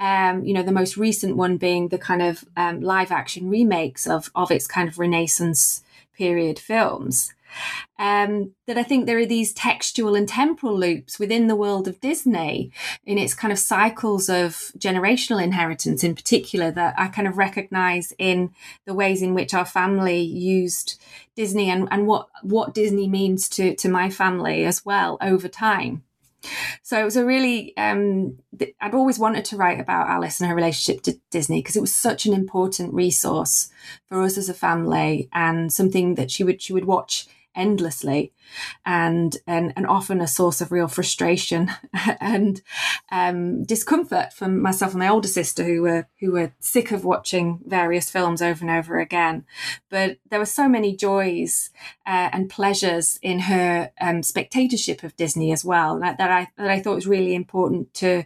Um, 0.00 0.44
you 0.44 0.54
know, 0.54 0.62
the 0.62 0.72
most 0.72 0.96
recent 0.96 1.36
one 1.36 1.56
being 1.56 1.88
the 1.88 1.98
kind 1.98 2.22
of 2.22 2.44
um, 2.56 2.80
live 2.80 3.10
action 3.10 3.50
remakes 3.50 4.06
of 4.06 4.30
of 4.34 4.50
its 4.50 4.66
kind 4.66 4.88
of 4.88 4.98
Renaissance 4.98 5.82
period 6.16 6.58
films 6.58 7.33
um, 7.98 8.52
that 8.66 8.78
I 8.78 8.82
think 8.82 9.06
there 9.06 9.18
are 9.18 9.26
these 9.26 9.52
textual 9.52 10.14
and 10.14 10.28
temporal 10.28 10.78
loops 10.78 11.18
within 11.18 11.46
the 11.46 11.56
world 11.56 11.88
of 11.88 12.00
Disney 12.00 12.72
in 13.04 13.18
its 13.18 13.34
kind 13.34 13.52
of 13.52 13.58
cycles 13.58 14.28
of 14.28 14.72
generational 14.78 15.42
inheritance, 15.42 16.02
in 16.02 16.14
particular, 16.14 16.70
that 16.70 16.94
I 16.98 17.08
kind 17.08 17.28
of 17.28 17.38
recognize 17.38 18.12
in 18.18 18.50
the 18.84 18.94
ways 18.94 19.22
in 19.22 19.34
which 19.34 19.54
our 19.54 19.64
family 19.64 20.20
used 20.20 21.00
Disney 21.36 21.70
and, 21.70 21.88
and 21.90 22.06
what, 22.06 22.28
what 22.42 22.74
Disney 22.74 23.08
means 23.08 23.48
to, 23.50 23.74
to 23.76 23.88
my 23.88 24.10
family 24.10 24.64
as 24.64 24.84
well 24.84 25.18
over 25.20 25.48
time. 25.48 26.02
So 26.82 27.00
it 27.00 27.04
was 27.04 27.16
a 27.16 27.24
really, 27.24 27.76
um, 27.76 28.38
I'd 28.80 28.94
always 28.94 29.18
wanted 29.18 29.44
to 29.46 29.56
write 29.56 29.80
about 29.80 30.08
Alice 30.08 30.40
and 30.40 30.48
her 30.48 30.54
relationship 30.54 31.02
to 31.04 31.18
Disney 31.30 31.60
because 31.60 31.76
it 31.76 31.80
was 31.80 31.94
such 31.94 32.26
an 32.26 32.34
important 32.34 32.94
resource 32.94 33.70
for 34.08 34.22
us 34.22 34.36
as 34.38 34.48
a 34.48 34.54
family 34.54 35.28
and 35.32 35.72
something 35.72 36.14
that 36.16 36.30
she 36.30 36.44
would 36.44 36.60
she 36.60 36.72
would 36.72 36.84
watch 36.84 37.26
endlessly 37.54 38.32
and 38.84 39.36
and, 39.46 39.72
and 39.76 39.86
often 39.86 40.20
a 40.20 40.26
source 40.26 40.60
of 40.60 40.72
real 40.72 40.88
frustration 40.88 41.70
and 42.20 42.62
um, 43.10 43.64
discomfort 43.64 44.32
for 44.32 44.48
myself 44.48 44.92
and 44.92 45.00
my 45.00 45.08
older 45.08 45.28
sister 45.28 45.64
who 45.64 45.82
were 45.82 46.06
who 46.20 46.32
were 46.32 46.52
sick 46.60 46.90
of 46.90 47.04
watching 47.04 47.60
various 47.66 48.10
films 48.10 48.42
over 48.42 48.64
and 48.64 48.70
over 48.70 48.98
again. 48.98 49.44
But 49.88 50.18
there 50.28 50.38
were 50.38 50.46
so 50.46 50.68
many 50.68 50.96
joys 50.96 51.70
uh, 52.06 52.30
and 52.32 52.50
pleasures 52.50 53.18
in 53.22 53.40
her 53.40 53.90
um, 54.00 54.22
spectatorship 54.22 55.02
of 55.02 55.16
Disney 55.16 55.52
as 55.52 55.64
well 55.64 55.98
that, 56.00 56.18
that 56.18 56.30
I 56.30 56.48
that 56.56 56.68
I 56.68 56.80
thought 56.80 56.96
was 56.96 57.06
really 57.06 57.34
important 57.34 57.94
to 57.94 58.24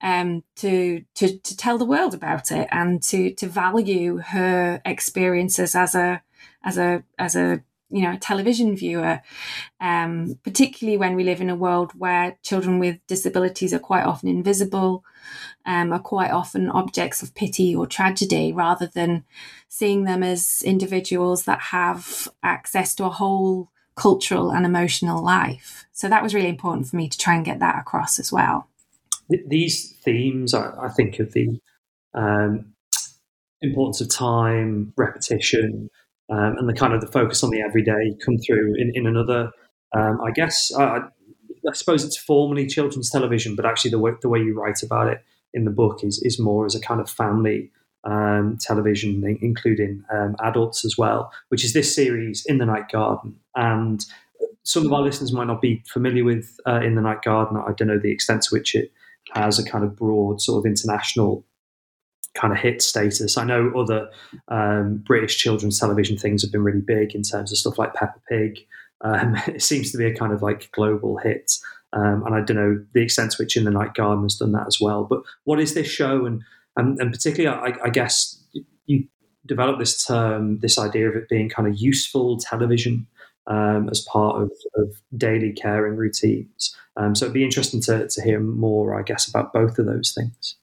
um, 0.00 0.44
to 0.56 1.04
to 1.14 1.38
to 1.38 1.56
tell 1.56 1.78
the 1.78 1.84
world 1.84 2.14
about 2.14 2.50
it 2.50 2.68
and 2.70 3.02
to 3.04 3.32
to 3.34 3.46
value 3.46 4.18
her 4.18 4.80
experiences 4.84 5.74
as 5.74 5.94
a 5.94 6.22
as 6.62 6.78
a 6.78 7.02
as 7.18 7.36
a 7.36 7.62
you 7.90 8.02
know 8.02 8.12
a 8.12 8.18
television 8.18 8.76
viewer 8.76 9.20
um, 9.80 10.38
particularly 10.44 10.96
when 10.96 11.14
we 11.16 11.24
live 11.24 11.40
in 11.40 11.50
a 11.50 11.56
world 11.56 11.92
where 11.96 12.36
children 12.42 12.78
with 12.78 12.98
disabilities 13.06 13.74
are 13.74 13.78
quite 13.78 14.04
often 14.04 14.28
invisible 14.28 15.04
um, 15.66 15.92
are 15.92 16.00
quite 16.00 16.30
often 16.30 16.70
objects 16.70 17.22
of 17.22 17.34
pity 17.34 17.74
or 17.74 17.86
tragedy 17.86 18.52
rather 18.52 18.86
than 18.86 19.24
seeing 19.68 20.04
them 20.04 20.22
as 20.22 20.62
individuals 20.64 21.44
that 21.44 21.60
have 21.60 22.28
access 22.42 22.94
to 22.94 23.04
a 23.04 23.10
whole 23.10 23.70
cultural 23.96 24.50
and 24.50 24.64
emotional 24.64 25.22
life. 25.22 25.86
So 25.92 26.08
that 26.08 26.22
was 26.22 26.34
really 26.34 26.48
important 26.48 26.88
for 26.88 26.96
me 26.96 27.08
to 27.08 27.18
try 27.18 27.34
and 27.34 27.44
get 27.44 27.58
that 27.58 27.78
across 27.78 28.18
as 28.18 28.32
well. 28.32 28.68
These 29.28 29.92
themes 30.02 30.54
i, 30.54 30.88
think 30.88 31.20
of 31.20 31.32
the 31.34 31.60
um, 32.14 32.72
importance 33.62 34.00
of 34.00 34.08
time 34.08 34.92
repetition 34.96 35.88
um, 36.30 36.56
and 36.58 36.68
the 36.68 36.74
kind 36.74 36.92
of 36.92 37.00
the 37.00 37.06
focus 37.06 37.42
on 37.42 37.50
the 37.50 37.60
everyday 37.60 38.14
come 38.24 38.38
through 38.38 38.74
in, 38.78 38.92
in 38.94 39.06
another. 39.06 39.50
Um, 39.96 40.20
I 40.24 40.30
guess 40.30 40.72
I, 40.74 41.00
I, 41.68 41.72
suppose 41.72 42.04
it's 42.04 42.16
formally 42.16 42.66
children's 42.66 43.10
television, 43.10 43.56
but 43.56 43.66
actually 43.66 43.90
the 43.90 43.98
way, 43.98 44.12
the 44.22 44.28
way 44.28 44.38
you 44.38 44.54
write 44.54 44.82
about 44.82 45.08
it 45.08 45.24
in 45.52 45.64
the 45.64 45.70
book 45.70 46.04
is 46.04 46.22
is 46.22 46.38
more 46.38 46.64
as 46.66 46.74
a 46.74 46.80
kind 46.80 47.00
of 47.00 47.10
family 47.10 47.72
um, 48.04 48.56
television, 48.60 49.38
including 49.42 50.04
um, 50.12 50.36
adults 50.42 50.84
as 50.84 50.96
well, 50.96 51.32
which 51.48 51.64
is 51.64 51.72
this 51.72 51.94
series 51.94 52.44
in 52.46 52.58
the 52.58 52.66
Night 52.66 52.88
Garden. 52.90 53.36
And 53.56 54.04
some 54.62 54.86
of 54.86 54.92
our 54.92 55.02
listeners 55.02 55.32
might 55.32 55.46
not 55.46 55.60
be 55.60 55.82
familiar 55.86 56.24
with 56.24 56.58
uh, 56.66 56.80
in 56.80 56.94
the 56.94 57.02
Night 57.02 57.22
Garden. 57.22 57.56
I 57.56 57.72
don't 57.72 57.88
know 57.88 57.98
the 57.98 58.12
extent 58.12 58.42
to 58.42 58.54
which 58.54 58.74
it 58.74 58.92
has 59.32 59.58
a 59.58 59.64
kind 59.68 59.84
of 59.84 59.96
broad 59.96 60.40
sort 60.40 60.58
of 60.58 60.66
international 60.66 61.44
kind 62.34 62.52
of 62.52 62.58
hit 62.58 62.82
status. 62.82 63.36
I 63.36 63.44
know 63.44 63.72
other 63.76 64.10
um, 64.48 65.02
British 65.06 65.36
children's 65.36 65.78
television 65.78 66.16
things 66.16 66.42
have 66.42 66.52
been 66.52 66.64
really 66.64 66.80
big 66.80 67.14
in 67.14 67.22
terms 67.22 67.52
of 67.52 67.58
stuff 67.58 67.78
like 67.78 67.94
Peppa 67.94 68.20
Pig. 68.28 68.58
Um, 69.02 69.36
it 69.46 69.62
seems 69.62 69.92
to 69.92 69.98
be 69.98 70.06
a 70.06 70.14
kind 70.14 70.32
of 70.32 70.42
like 70.42 70.70
global 70.72 71.18
hit. 71.18 71.52
Um, 71.92 72.22
and 72.24 72.34
I 72.34 72.40
don't 72.40 72.56
know 72.56 72.84
the 72.92 73.02
extent 73.02 73.32
to 73.32 73.42
which 73.42 73.56
In 73.56 73.64
the 73.64 73.70
Night 73.70 73.94
Garden 73.94 74.24
has 74.24 74.36
done 74.36 74.52
that 74.52 74.68
as 74.68 74.80
well. 74.80 75.04
But 75.04 75.22
what 75.44 75.58
is 75.58 75.74
this 75.74 75.88
show? 75.88 76.24
And 76.24 76.42
and, 76.76 77.00
and 77.00 77.12
particularly, 77.12 77.56
I, 77.56 77.86
I 77.86 77.90
guess 77.90 78.42
you 78.86 79.04
developed 79.46 79.80
this 79.80 80.04
term, 80.04 80.58
this 80.60 80.78
idea 80.78 81.08
of 81.08 81.16
it 81.16 81.28
being 81.28 81.48
kind 81.48 81.68
of 81.68 81.76
useful 81.76 82.38
television 82.38 83.06
um, 83.46 83.88
as 83.90 84.00
part 84.00 84.40
of, 84.40 84.52
of, 84.76 85.00
daily 85.16 85.52
caring 85.52 85.96
routines. 85.96 86.76
Um, 86.96 87.14
so 87.14 87.24
it'd 87.24 87.34
be 87.34 87.44
interesting 87.44 87.80
to, 87.82 88.06
to 88.06 88.22
hear 88.22 88.38
more, 88.38 88.98
I 88.98 89.02
guess, 89.02 89.28
about 89.28 89.52
both 89.52 89.78
of 89.78 89.86
those 89.86 90.12
things. 90.12 90.54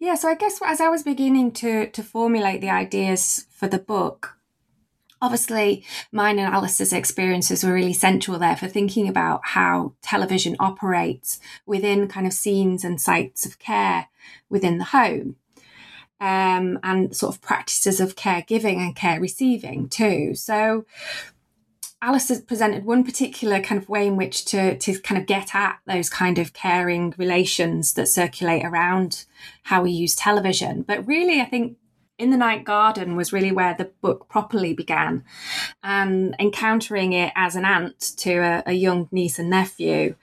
Yeah, 0.00 0.14
so 0.14 0.28
I 0.28 0.34
guess 0.36 0.60
as 0.64 0.80
I 0.80 0.88
was 0.88 1.02
beginning 1.02 1.52
to 1.52 1.88
to 1.90 2.02
formulate 2.02 2.60
the 2.60 2.70
ideas 2.70 3.46
for 3.50 3.66
the 3.66 3.80
book, 3.80 4.38
obviously 5.20 5.84
mine 6.12 6.38
and 6.38 6.54
Alice's 6.54 6.92
experiences 6.92 7.64
were 7.64 7.72
really 7.72 7.92
central 7.92 8.38
there 8.38 8.56
for 8.56 8.68
thinking 8.68 9.08
about 9.08 9.40
how 9.42 9.94
television 10.00 10.54
operates 10.60 11.40
within 11.66 12.06
kind 12.06 12.26
of 12.26 12.32
scenes 12.32 12.84
and 12.84 13.00
sites 13.00 13.44
of 13.44 13.58
care 13.58 14.08
within 14.48 14.78
the 14.78 14.84
home. 14.84 15.36
Um, 16.20 16.80
and 16.82 17.14
sort 17.14 17.32
of 17.32 17.40
practices 17.40 18.00
of 18.00 18.16
caregiving 18.16 18.78
and 18.78 18.96
care 18.96 19.20
receiving 19.20 19.88
too. 19.88 20.34
So 20.34 20.84
Alice 22.00 22.28
has 22.28 22.40
presented 22.40 22.84
one 22.84 23.02
particular 23.02 23.60
kind 23.60 23.80
of 23.80 23.88
way 23.88 24.06
in 24.06 24.16
which 24.16 24.44
to 24.46 24.78
to 24.78 24.98
kind 25.00 25.20
of 25.20 25.26
get 25.26 25.54
at 25.54 25.78
those 25.86 26.08
kind 26.08 26.38
of 26.38 26.52
caring 26.52 27.12
relations 27.18 27.94
that 27.94 28.06
circulate 28.06 28.64
around 28.64 29.24
how 29.64 29.82
we 29.82 29.90
use 29.90 30.14
television. 30.14 30.82
But 30.82 31.06
really, 31.06 31.40
I 31.40 31.44
think 31.44 31.76
in 32.18 32.30
the 32.30 32.36
night 32.36 32.64
garden 32.64 33.16
was 33.16 33.32
really 33.32 33.52
where 33.52 33.74
the 33.74 33.90
book 34.00 34.28
properly 34.28 34.74
began 34.74 35.24
and 35.82 36.34
encountering 36.38 37.12
it 37.12 37.32
as 37.36 37.54
an 37.54 37.64
aunt 37.64 38.00
to 38.16 38.38
a, 38.38 38.62
a 38.66 38.72
young 38.72 39.08
niece 39.12 39.38
and 39.38 39.48
nephew 39.48 40.16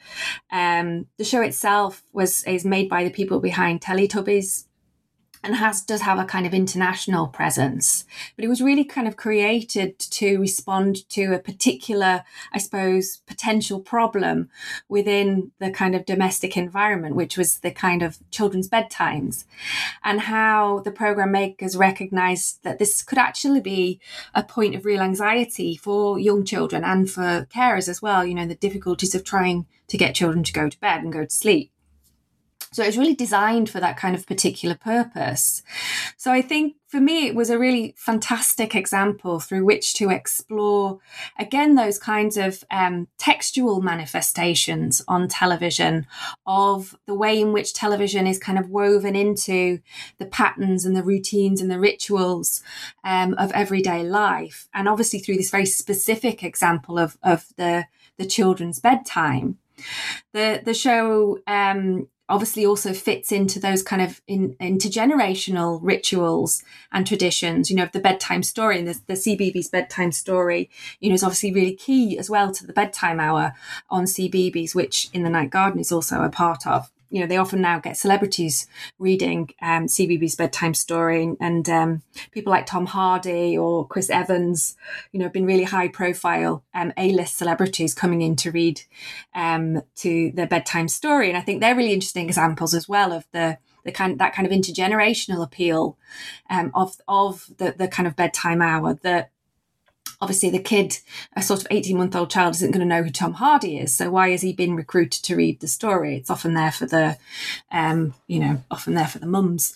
um, 0.51 1.07
the 1.17 1.23
show 1.23 1.41
itself 1.41 2.03
was 2.11 2.43
is 2.43 2.65
made 2.65 2.89
by 2.89 3.03
the 3.03 3.09
people 3.09 3.39
behind 3.39 3.81
teletubbies 3.81 4.64
and 5.45 5.55
has 5.55 5.81
does 5.81 6.01
have 6.01 6.19
a 6.19 6.25
kind 6.25 6.45
of 6.45 6.53
international 6.53 7.27
presence. 7.27 8.05
But 8.35 8.43
it 8.43 8.49
was 8.49 8.61
really 8.61 8.83
kind 8.83 9.07
of 9.07 9.15
created 9.15 9.99
to 9.99 10.37
respond 10.39 11.07
to 11.09 11.33
a 11.33 11.39
particular 11.39 12.23
i 12.53 12.57
suppose 12.57 13.17
potential 13.27 13.79
problem 13.79 14.49
within 14.89 15.51
the 15.59 15.71
kind 15.71 15.95
of 15.95 16.05
domestic 16.05 16.57
environment 16.57 17.15
which 17.15 17.37
was 17.37 17.59
the 17.59 17.71
kind 17.71 18.01
of 18.01 18.17
children's 18.31 18.69
bedtimes 18.69 19.45
and 20.03 20.21
how 20.21 20.79
the 20.79 20.91
program 20.91 21.31
makers 21.31 21.77
recognized 21.77 22.63
that 22.63 22.79
this 22.79 23.01
could 23.01 23.17
actually 23.17 23.61
be 23.61 23.99
a 24.33 24.43
point 24.43 24.75
of 24.75 24.85
real 24.85 25.01
anxiety 25.01 25.75
for 25.75 26.19
young 26.19 26.43
children 26.43 26.83
and 26.83 27.09
for 27.09 27.47
carers 27.53 27.87
as 27.87 28.01
well 28.01 28.25
you 28.25 28.35
know 28.35 28.47
the 28.47 28.55
difficulties 28.55 29.15
of 29.15 29.23
trying 29.23 29.65
to 29.87 29.97
get 29.97 30.15
children 30.15 30.43
to 30.43 30.53
go 30.53 30.69
to 30.69 30.79
bed 30.79 31.03
and 31.03 31.13
go 31.13 31.23
to 31.23 31.29
sleep 31.29 31.71
So 32.75 32.83
it 32.83 32.87
was 32.87 32.97
really 32.97 33.15
designed 33.15 33.69
for 33.69 33.79
that 33.79 33.95
kind 33.95 34.17
of 34.17 34.27
particular 34.27 34.75
purpose. 34.75 35.63
So 36.17 36.29
I 36.29 36.41
think 36.41 36.75
for 36.89 36.99
me, 36.99 37.25
it 37.25 37.33
was 37.33 37.49
a 37.49 37.57
really 37.57 37.95
fantastic 37.97 38.75
example 38.75 39.39
through 39.39 39.63
which 39.63 39.93
to 39.93 40.09
explore, 40.09 40.99
again, 41.39 41.75
those 41.75 41.97
kinds 41.97 42.35
of 42.35 42.65
um, 42.69 43.07
textual 43.17 43.81
manifestations 43.81 45.01
on 45.07 45.29
television 45.29 46.05
of 46.45 46.97
the 47.05 47.13
way 47.13 47.39
in 47.39 47.53
which 47.53 47.73
television 47.73 48.27
is 48.27 48.39
kind 48.39 48.59
of 48.59 48.69
woven 48.69 49.15
into 49.15 49.79
the 50.17 50.25
patterns 50.25 50.85
and 50.85 50.97
the 50.97 51.03
routines 51.03 51.61
and 51.61 51.71
the 51.71 51.79
rituals 51.79 52.61
um, 53.05 53.35
of 53.35 53.53
everyday 53.53 54.03
life. 54.03 54.67
And 54.73 54.89
obviously, 54.89 55.19
through 55.19 55.37
this 55.37 55.49
very 55.49 55.65
specific 55.65 56.43
example 56.43 56.99
of, 56.99 57.17
of 57.23 57.45
the, 57.55 57.85
the 58.17 58.25
children's 58.25 58.81
bedtime. 58.81 59.59
The 60.33 60.61
the 60.63 60.73
show 60.73 61.39
um, 61.47 62.07
obviously 62.27 62.65
also 62.65 62.93
fits 62.93 63.31
into 63.31 63.59
those 63.59 63.83
kind 63.83 64.01
of 64.01 64.21
in, 64.27 64.55
intergenerational 64.55 65.79
rituals 65.81 66.63
and 66.91 67.05
traditions. 67.05 67.69
You 67.69 67.77
know, 67.77 67.89
the 67.91 67.99
bedtime 67.99 68.43
story 68.43 68.79
and 68.79 68.87
the, 68.87 68.99
the 69.07 69.13
CBeebies 69.13 69.71
bedtime 69.71 70.11
story, 70.11 70.69
you 70.99 71.09
know, 71.09 71.15
is 71.15 71.23
obviously 71.23 71.53
really 71.53 71.75
key 71.75 72.17
as 72.17 72.29
well 72.29 72.51
to 72.51 72.65
the 72.65 72.73
bedtime 72.73 73.19
hour 73.19 73.53
on 73.89 74.05
CBeebies, 74.05 74.73
which 74.73 75.09
in 75.13 75.23
the 75.23 75.29
Night 75.29 75.51
Garden 75.51 75.79
is 75.79 75.91
also 75.91 76.21
a 76.21 76.29
part 76.29 76.65
of 76.65 76.91
you 77.09 77.21
know 77.21 77.27
they 77.27 77.37
often 77.37 77.61
now 77.61 77.79
get 77.79 77.97
celebrities 77.97 78.67
reading 78.99 79.49
um, 79.61 79.87
CBeebies 79.87 80.37
bedtime 80.37 80.73
story, 80.73 81.35
and 81.39 81.69
um, 81.69 82.01
people 82.31 82.51
like 82.51 82.65
Tom 82.65 82.85
Hardy 82.85 83.57
or 83.57 83.87
Chris 83.87 84.09
Evans, 84.09 84.75
you 85.11 85.19
know, 85.19 85.25
have 85.25 85.33
been 85.33 85.45
really 85.45 85.63
high 85.63 85.87
profile 85.87 86.63
um, 86.73 86.93
A-list 86.97 87.37
celebrities 87.37 87.93
coming 87.93 88.21
in 88.21 88.35
to 88.37 88.51
read 88.51 88.81
um, 89.33 89.81
to 89.95 90.31
their 90.33 90.47
bedtime 90.47 90.87
story, 90.87 91.29
and 91.29 91.37
I 91.37 91.41
think 91.41 91.61
they're 91.61 91.75
really 91.75 91.93
interesting 91.93 92.25
examples 92.25 92.73
as 92.73 92.87
well 92.89 93.11
of 93.11 93.25
the 93.31 93.57
the 93.85 93.91
kind 93.91 94.19
that 94.19 94.33
kind 94.33 94.45
of 94.45 94.51
intergenerational 94.51 95.43
appeal 95.43 95.97
um, 96.49 96.71
of 96.73 96.95
of 97.07 97.49
the 97.57 97.73
the 97.77 97.87
kind 97.87 98.07
of 98.07 98.15
bedtime 98.15 98.61
hour 98.61 98.95
that 99.03 99.31
obviously 100.21 100.49
the 100.49 100.59
kid, 100.59 100.97
a 101.35 101.41
sort 101.41 101.61
of 101.61 101.67
18 101.69 101.97
month 101.97 102.15
old 102.15 102.29
child, 102.29 102.55
isn't 102.55 102.71
going 102.71 102.79
to 102.79 102.85
know 102.85 103.03
who 103.03 103.09
Tom 103.09 103.33
Hardy 103.33 103.77
is. 103.77 103.95
So 103.95 104.09
why 104.09 104.29
has 104.29 104.41
he 104.41 104.53
been 104.53 104.75
recruited 104.75 105.23
to 105.23 105.35
read 105.35 105.59
the 105.59 105.67
story? 105.67 106.15
It's 106.15 106.29
often 106.29 106.53
there 106.53 106.71
for 106.71 106.85
the, 106.85 107.17
um, 107.71 108.13
you 108.27 108.39
know, 108.39 108.63
often 108.71 108.93
there 108.93 109.07
for 109.07 109.19
the 109.19 109.25
mums 109.25 109.75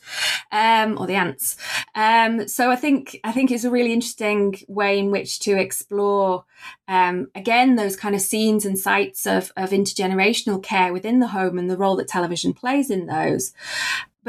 um, 0.52 0.98
or 0.98 1.08
the 1.08 1.16
aunts. 1.16 1.58
Um, 1.96 2.48
so 2.48 2.72
I 2.72 2.76
think 2.76 3.20
I 3.24 3.32
think 3.32 3.52
it's 3.52 3.64
a 3.64 3.72
really 3.72 3.94
interesting 3.94 4.56
way 4.68 5.00
in 5.00 5.12
which 5.12 5.40
to 5.42 5.58
explore 5.58 6.46
um, 6.88 7.28
again 7.36 7.76
those 7.76 7.96
kind 7.96 8.16
of 8.16 8.22
scenes 8.22 8.66
and 8.66 8.78
sites 8.78 9.26
of, 9.26 9.52
of 9.56 9.72
intergenerational 9.72 10.62
care 10.62 10.94
within 10.94 11.20
the 11.20 11.28
home 11.28 11.58
and 11.58 11.70
the 11.70 11.78
role 11.78 11.96
that 11.98 12.08
television 12.08 12.54
plays 12.54 12.90
in 12.90 13.06
those 13.06 13.54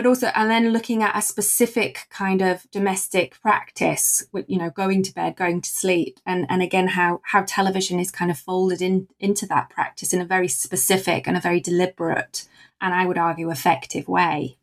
but 0.00 0.08
also 0.08 0.28
and 0.28 0.50
then 0.50 0.70
looking 0.70 1.02
at 1.02 1.14
a 1.14 1.20
specific 1.20 2.06
kind 2.08 2.40
of 2.40 2.66
domestic 2.70 3.38
practice 3.42 4.24
you 4.46 4.56
know 4.56 4.70
going 4.70 5.02
to 5.02 5.12
bed 5.12 5.36
going 5.36 5.60
to 5.60 5.68
sleep 5.68 6.18
and 6.24 6.46
and 6.48 6.62
again 6.62 6.88
how 6.88 7.20
how 7.22 7.44
television 7.46 8.00
is 8.00 8.10
kind 8.10 8.30
of 8.30 8.38
folded 8.38 8.80
in 8.80 9.06
into 9.18 9.44
that 9.44 9.68
practice 9.68 10.14
in 10.14 10.22
a 10.22 10.24
very 10.24 10.48
specific 10.48 11.28
and 11.28 11.36
a 11.36 11.40
very 11.40 11.60
deliberate 11.60 12.48
and 12.80 12.94
i 12.94 13.04
would 13.04 13.18
argue 13.18 13.50
effective 13.50 14.08
way. 14.08 14.56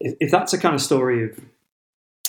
If, 0.00 0.14
if 0.20 0.30
that's 0.30 0.54
a 0.54 0.58
kind 0.58 0.74
of 0.74 0.80
story 0.80 1.22
of 1.22 1.38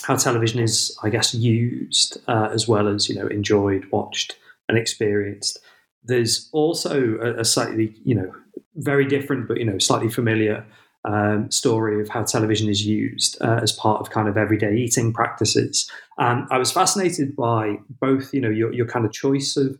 how 0.02 0.16
television 0.16 0.60
is 0.60 0.94
i 1.02 1.08
guess 1.08 1.32
used 1.34 2.18
uh, 2.28 2.50
as 2.52 2.68
well 2.68 2.88
as 2.88 3.08
you 3.08 3.14
know 3.14 3.26
enjoyed 3.26 3.86
watched 3.90 4.36
and 4.68 4.76
experienced 4.76 5.60
there's 6.04 6.50
also 6.52 7.16
a, 7.22 7.40
a 7.40 7.44
slightly 7.46 7.94
you 8.04 8.14
know 8.14 8.34
very 8.74 9.06
different 9.06 9.48
but 9.48 9.56
you 9.56 9.64
know 9.64 9.78
slightly 9.78 10.10
familiar 10.10 10.66
um, 11.04 11.50
story 11.50 12.00
of 12.00 12.08
how 12.08 12.22
television 12.24 12.68
is 12.68 12.84
used 12.84 13.40
uh, 13.40 13.60
as 13.62 13.72
part 13.72 14.00
of 14.00 14.10
kind 14.10 14.28
of 14.28 14.36
everyday 14.36 14.76
eating 14.76 15.12
practices. 15.12 15.90
And 16.18 16.46
I 16.50 16.58
was 16.58 16.70
fascinated 16.70 17.34
by 17.34 17.78
both, 17.88 18.34
you 18.34 18.40
know, 18.40 18.50
your, 18.50 18.72
your 18.72 18.86
kind 18.86 19.06
of 19.06 19.12
choice 19.12 19.56
of 19.56 19.78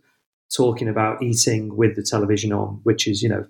talking 0.54 0.88
about 0.88 1.22
eating 1.22 1.76
with 1.76 1.96
the 1.96 2.02
television 2.02 2.52
on, 2.52 2.80
which 2.84 3.06
is, 3.06 3.22
you 3.22 3.28
know, 3.28 3.46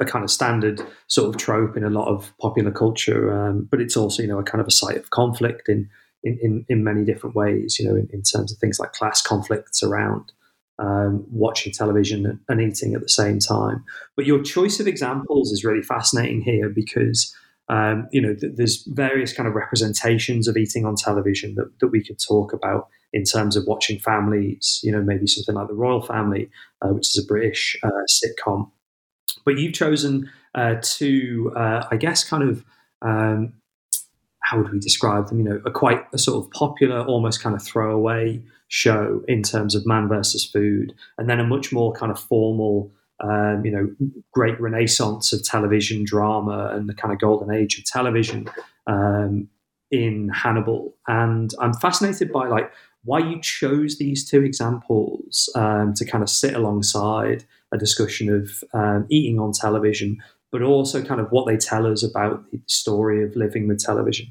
a 0.00 0.04
kind 0.04 0.24
of 0.24 0.30
standard 0.30 0.82
sort 1.06 1.28
of 1.28 1.40
trope 1.40 1.76
in 1.76 1.84
a 1.84 1.90
lot 1.90 2.08
of 2.08 2.32
popular 2.40 2.72
culture, 2.72 3.32
um, 3.32 3.68
but 3.70 3.80
it's 3.80 3.96
also, 3.96 4.22
you 4.22 4.28
know, 4.28 4.38
a 4.38 4.42
kind 4.42 4.60
of 4.60 4.66
a 4.66 4.72
site 4.72 4.96
of 4.96 5.10
conflict 5.10 5.68
in 5.68 5.88
in, 6.22 6.66
in, 6.68 6.84
many 6.84 7.02
different 7.02 7.34
ways, 7.34 7.78
you 7.78 7.88
know, 7.88 7.96
in, 7.96 8.06
in 8.12 8.22
terms 8.22 8.52
of 8.52 8.58
things 8.58 8.78
like 8.78 8.92
class 8.92 9.22
conflicts 9.22 9.82
around 9.82 10.32
um, 10.80 11.24
watching 11.30 11.72
television 11.72 12.40
and 12.48 12.60
eating 12.60 12.94
at 12.94 13.02
the 13.02 13.08
same 13.08 13.38
time. 13.38 13.84
But 14.16 14.26
your 14.26 14.42
choice 14.42 14.80
of 14.80 14.86
examples 14.86 15.52
is 15.52 15.64
really 15.64 15.82
fascinating 15.82 16.40
here 16.40 16.68
because 16.68 17.34
um, 17.68 18.08
you 18.10 18.20
know 18.20 18.34
th- 18.34 18.54
there's 18.56 18.82
various 18.84 19.32
kind 19.32 19.48
of 19.48 19.54
representations 19.54 20.48
of 20.48 20.56
eating 20.56 20.84
on 20.84 20.96
television 20.96 21.54
that, 21.56 21.70
that 21.80 21.88
we 21.88 22.02
could 22.02 22.18
talk 22.18 22.52
about 22.52 22.88
in 23.12 23.24
terms 23.24 23.56
of 23.56 23.66
watching 23.66 23.98
families. 23.98 24.80
You 24.82 24.92
know, 24.92 25.02
maybe 25.02 25.26
something 25.26 25.54
like 25.54 25.68
the 25.68 25.74
Royal 25.74 26.02
Family, 26.02 26.50
uh, 26.82 26.88
which 26.88 27.08
is 27.08 27.22
a 27.22 27.26
British 27.26 27.78
uh, 27.82 27.90
sitcom. 28.08 28.70
But 29.44 29.58
you've 29.58 29.74
chosen 29.74 30.30
uh, 30.54 30.76
to, 30.82 31.52
uh, 31.56 31.86
I 31.90 31.96
guess, 31.96 32.24
kind 32.24 32.42
of 32.42 32.64
um, 33.02 33.52
how 34.50 34.58
would 34.58 34.72
we 34.72 34.80
describe 34.80 35.28
them? 35.28 35.38
You 35.38 35.44
know, 35.44 35.62
a 35.64 35.70
quite 35.70 36.04
a 36.12 36.18
sort 36.18 36.44
of 36.44 36.50
popular, 36.50 37.04
almost 37.04 37.40
kind 37.40 37.54
of 37.54 37.62
throwaway 37.62 38.42
show 38.66 39.22
in 39.28 39.44
terms 39.44 39.76
of 39.76 39.86
man 39.86 40.08
versus 40.08 40.44
food, 40.44 40.92
and 41.18 41.30
then 41.30 41.38
a 41.38 41.44
much 41.44 41.72
more 41.72 41.92
kind 41.92 42.10
of 42.10 42.18
formal, 42.18 42.90
um, 43.20 43.64
you 43.64 43.70
know, 43.70 43.94
great 44.32 44.60
renaissance 44.60 45.32
of 45.32 45.44
television 45.44 46.02
drama 46.02 46.72
and 46.72 46.88
the 46.88 46.94
kind 46.94 47.14
of 47.14 47.20
golden 47.20 47.54
age 47.54 47.78
of 47.78 47.84
television 47.84 48.48
um, 48.88 49.48
in 49.92 50.28
Hannibal. 50.30 50.96
And 51.06 51.54
I'm 51.60 51.74
fascinated 51.74 52.32
by 52.32 52.48
like 52.48 52.72
why 53.04 53.20
you 53.20 53.40
chose 53.40 53.98
these 53.98 54.28
two 54.28 54.42
examples 54.42 55.48
um, 55.54 55.94
to 55.94 56.04
kind 56.04 56.24
of 56.24 56.28
sit 56.28 56.54
alongside 56.54 57.44
a 57.72 57.78
discussion 57.78 58.34
of 58.34 58.64
um, 58.74 59.06
eating 59.10 59.38
on 59.38 59.52
television, 59.52 60.20
but 60.50 60.62
also 60.62 61.04
kind 61.04 61.20
of 61.20 61.30
what 61.30 61.46
they 61.46 61.56
tell 61.56 61.86
us 61.86 62.02
about 62.02 62.50
the 62.50 62.60
story 62.66 63.22
of 63.22 63.36
living 63.36 63.68
with 63.68 63.78
television. 63.78 64.26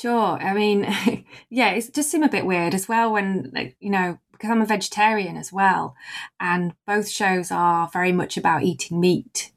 Sure. 0.00 0.38
I 0.40 0.54
mean, 0.54 0.84
yeah, 1.50 1.70
it 1.70 1.92
does 1.92 2.08
seem 2.08 2.22
a 2.22 2.28
bit 2.28 2.46
weird 2.46 2.72
as 2.72 2.88
well 2.88 3.12
when, 3.12 3.50
like, 3.52 3.76
you 3.80 3.90
know, 3.90 4.18
because 4.30 4.48
I'm 4.48 4.62
a 4.62 4.66
vegetarian 4.66 5.36
as 5.36 5.52
well, 5.52 5.96
and 6.38 6.72
both 6.86 7.08
shows 7.08 7.50
are 7.50 7.88
very 7.92 8.12
much 8.12 8.36
about 8.36 8.62
eating 8.62 9.00
meat, 9.00 9.50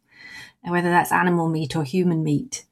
whether 0.63 0.89
that's 0.89 1.11
animal 1.11 1.47
meat 1.47 1.75
or 1.75 1.83
human 1.83 2.23
meat. 2.23 2.65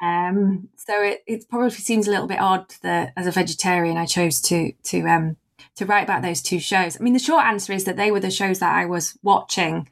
Um, 0.00 0.70
so 0.76 1.02
it, 1.02 1.22
it 1.26 1.50
probably 1.50 1.70
seems 1.72 2.08
a 2.08 2.10
little 2.10 2.26
bit 2.26 2.40
odd 2.40 2.74
that 2.80 3.12
as 3.14 3.26
a 3.26 3.30
vegetarian 3.30 3.98
I 3.98 4.06
chose 4.06 4.40
to 4.42 4.72
to 4.84 5.06
um, 5.06 5.36
to 5.76 5.84
write 5.84 6.04
about 6.04 6.22
those 6.22 6.40
two 6.40 6.60
shows. 6.60 6.98
I 6.98 7.04
mean, 7.04 7.12
the 7.12 7.18
short 7.18 7.44
answer 7.44 7.74
is 7.74 7.84
that 7.84 7.98
they 7.98 8.10
were 8.10 8.20
the 8.20 8.30
shows 8.30 8.58
that 8.60 8.74
I 8.74 8.86
was 8.86 9.18
watching 9.22 9.90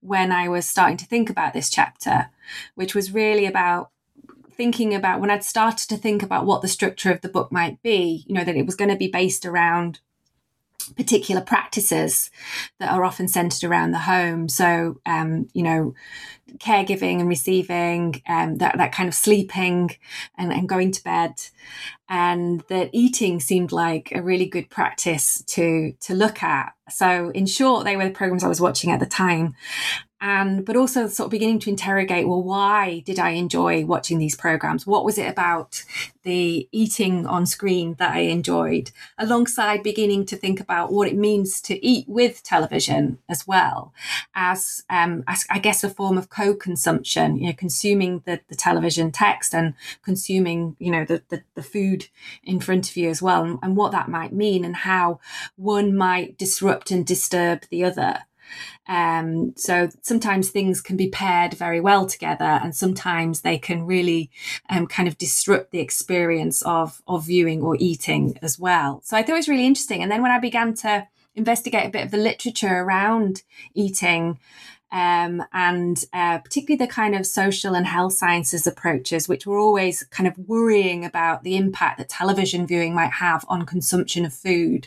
when 0.00 0.32
I 0.32 0.48
was 0.48 0.66
starting 0.66 0.96
to 0.96 1.06
think 1.06 1.28
about 1.28 1.52
this 1.52 1.68
chapter, 1.68 2.30
which 2.74 2.94
was 2.94 3.12
really 3.12 3.44
about 3.44 3.90
thinking 4.56 4.94
about 4.94 5.20
when 5.20 5.30
I'd 5.30 5.44
started 5.44 5.88
to 5.88 5.96
think 5.96 6.22
about 6.22 6.46
what 6.46 6.62
the 6.62 6.68
structure 6.68 7.12
of 7.12 7.20
the 7.20 7.28
book 7.28 7.52
might 7.52 7.82
be, 7.82 8.24
you 8.26 8.34
know, 8.34 8.44
that 8.44 8.56
it 8.56 8.66
was 8.66 8.76
going 8.76 8.90
to 8.90 8.96
be 8.96 9.08
based 9.08 9.44
around 9.44 10.00
particular 10.96 11.40
practices 11.40 12.30
that 12.78 12.92
are 12.92 13.04
often 13.04 13.28
centered 13.28 13.64
around 13.64 13.92
the 13.92 14.00
home. 14.00 14.48
So, 14.48 15.00
um, 15.06 15.48
you 15.54 15.62
know, 15.62 15.94
caregiving 16.58 17.20
and 17.20 17.28
receiving, 17.28 18.22
um, 18.28 18.56
that, 18.58 18.76
that 18.76 18.92
kind 18.92 19.08
of 19.08 19.14
sleeping 19.14 19.96
and, 20.36 20.52
and 20.52 20.68
going 20.68 20.92
to 20.92 21.04
bed. 21.04 21.32
And 22.08 22.62
that 22.68 22.90
eating 22.92 23.40
seemed 23.40 23.72
like 23.72 24.12
a 24.12 24.22
really 24.22 24.46
good 24.46 24.68
practice 24.68 25.42
to, 25.48 25.94
to 26.00 26.14
look 26.14 26.42
at. 26.42 26.74
So, 26.90 27.30
in 27.30 27.46
short, 27.46 27.84
they 27.84 27.96
were 27.96 28.04
the 28.04 28.10
programs 28.10 28.44
I 28.44 28.48
was 28.48 28.60
watching 28.60 28.90
at 28.90 29.00
the 29.00 29.06
time 29.06 29.54
and 30.24 30.64
but 30.64 30.74
also 30.74 31.06
sort 31.06 31.26
of 31.26 31.30
beginning 31.30 31.58
to 31.58 31.68
interrogate 31.68 32.26
well 32.26 32.42
why 32.42 33.00
did 33.00 33.18
i 33.18 33.30
enjoy 33.30 33.84
watching 33.84 34.18
these 34.18 34.34
programs? 34.34 34.86
What 34.86 35.04
was 35.04 35.18
it 35.18 35.28
about 35.28 35.84
the 36.22 36.66
eating 36.72 37.26
on 37.26 37.44
screen 37.44 37.94
that 37.98 38.12
i 38.12 38.20
enjoyed? 38.20 38.90
Alongside 39.18 39.82
beginning 39.82 40.24
to 40.26 40.36
think 40.36 40.60
about 40.60 40.92
what 40.92 41.08
it 41.08 41.16
means 41.16 41.60
to 41.62 41.86
eat 41.86 42.08
with 42.08 42.42
television 42.42 43.18
as 43.28 43.46
well 43.46 43.92
as, 44.34 44.82
um, 44.88 45.24
as 45.28 45.44
i 45.50 45.58
guess 45.58 45.84
a 45.84 45.90
form 45.90 46.16
of 46.16 46.30
co-consumption 46.30 47.36
you 47.36 47.48
know 47.48 47.52
consuming 47.52 48.22
the, 48.24 48.40
the 48.48 48.56
television 48.56 49.12
text 49.12 49.54
and 49.54 49.74
consuming 50.02 50.74
you 50.78 50.90
know 50.90 51.04
the, 51.04 51.22
the, 51.28 51.42
the 51.54 51.62
food 51.62 52.08
in 52.42 52.60
front 52.60 52.88
of 52.88 52.96
you 52.96 53.10
as 53.10 53.20
well 53.20 53.44
and, 53.44 53.58
and 53.62 53.76
what 53.76 53.92
that 53.92 54.08
might 54.08 54.32
mean 54.32 54.64
and 54.64 54.76
how 54.76 55.20
one 55.56 55.94
might 55.94 56.38
disrupt 56.38 56.90
and 56.90 57.04
disturb 57.04 57.64
the 57.68 57.84
other 57.84 58.20
um, 58.86 59.54
so 59.56 59.88
sometimes 60.02 60.50
things 60.50 60.80
can 60.80 60.96
be 60.96 61.08
paired 61.08 61.54
very 61.54 61.80
well 61.80 62.06
together, 62.06 62.44
and 62.44 62.74
sometimes 62.74 63.40
they 63.40 63.58
can 63.58 63.86
really 63.86 64.30
um, 64.68 64.86
kind 64.86 65.08
of 65.08 65.18
disrupt 65.18 65.70
the 65.70 65.80
experience 65.80 66.62
of 66.62 67.02
of 67.06 67.26
viewing 67.26 67.62
or 67.62 67.76
eating 67.78 68.38
as 68.42 68.58
well. 68.58 69.00
So 69.04 69.16
I 69.16 69.22
thought 69.22 69.32
it 69.32 69.36
was 69.36 69.48
really 69.48 69.66
interesting. 69.66 70.02
And 70.02 70.10
then 70.10 70.22
when 70.22 70.32
I 70.32 70.38
began 70.38 70.74
to 70.74 71.08
investigate 71.34 71.86
a 71.86 71.90
bit 71.90 72.04
of 72.04 72.10
the 72.10 72.16
literature 72.16 72.80
around 72.80 73.42
eating. 73.74 74.38
Um, 74.94 75.42
and 75.52 76.04
uh, 76.12 76.38
particularly 76.38 76.78
the 76.78 76.90
kind 76.90 77.16
of 77.16 77.26
social 77.26 77.74
and 77.74 77.84
health 77.84 78.12
sciences 78.12 78.64
approaches, 78.64 79.28
which 79.28 79.44
were 79.44 79.58
always 79.58 80.04
kind 80.04 80.28
of 80.28 80.38
worrying 80.38 81.04
about 81.04 81.42
the 81.42 81.56
impact 81.56 81.98
that 81.98 82.08
television 82.08 82.64
viewing 82.64 82.94
might 82.94 83.14
have 83.14 83.44
on 83.48 83.66
consumption 83.66 84.24
of 84.24 84.32
food. 84.32 84.86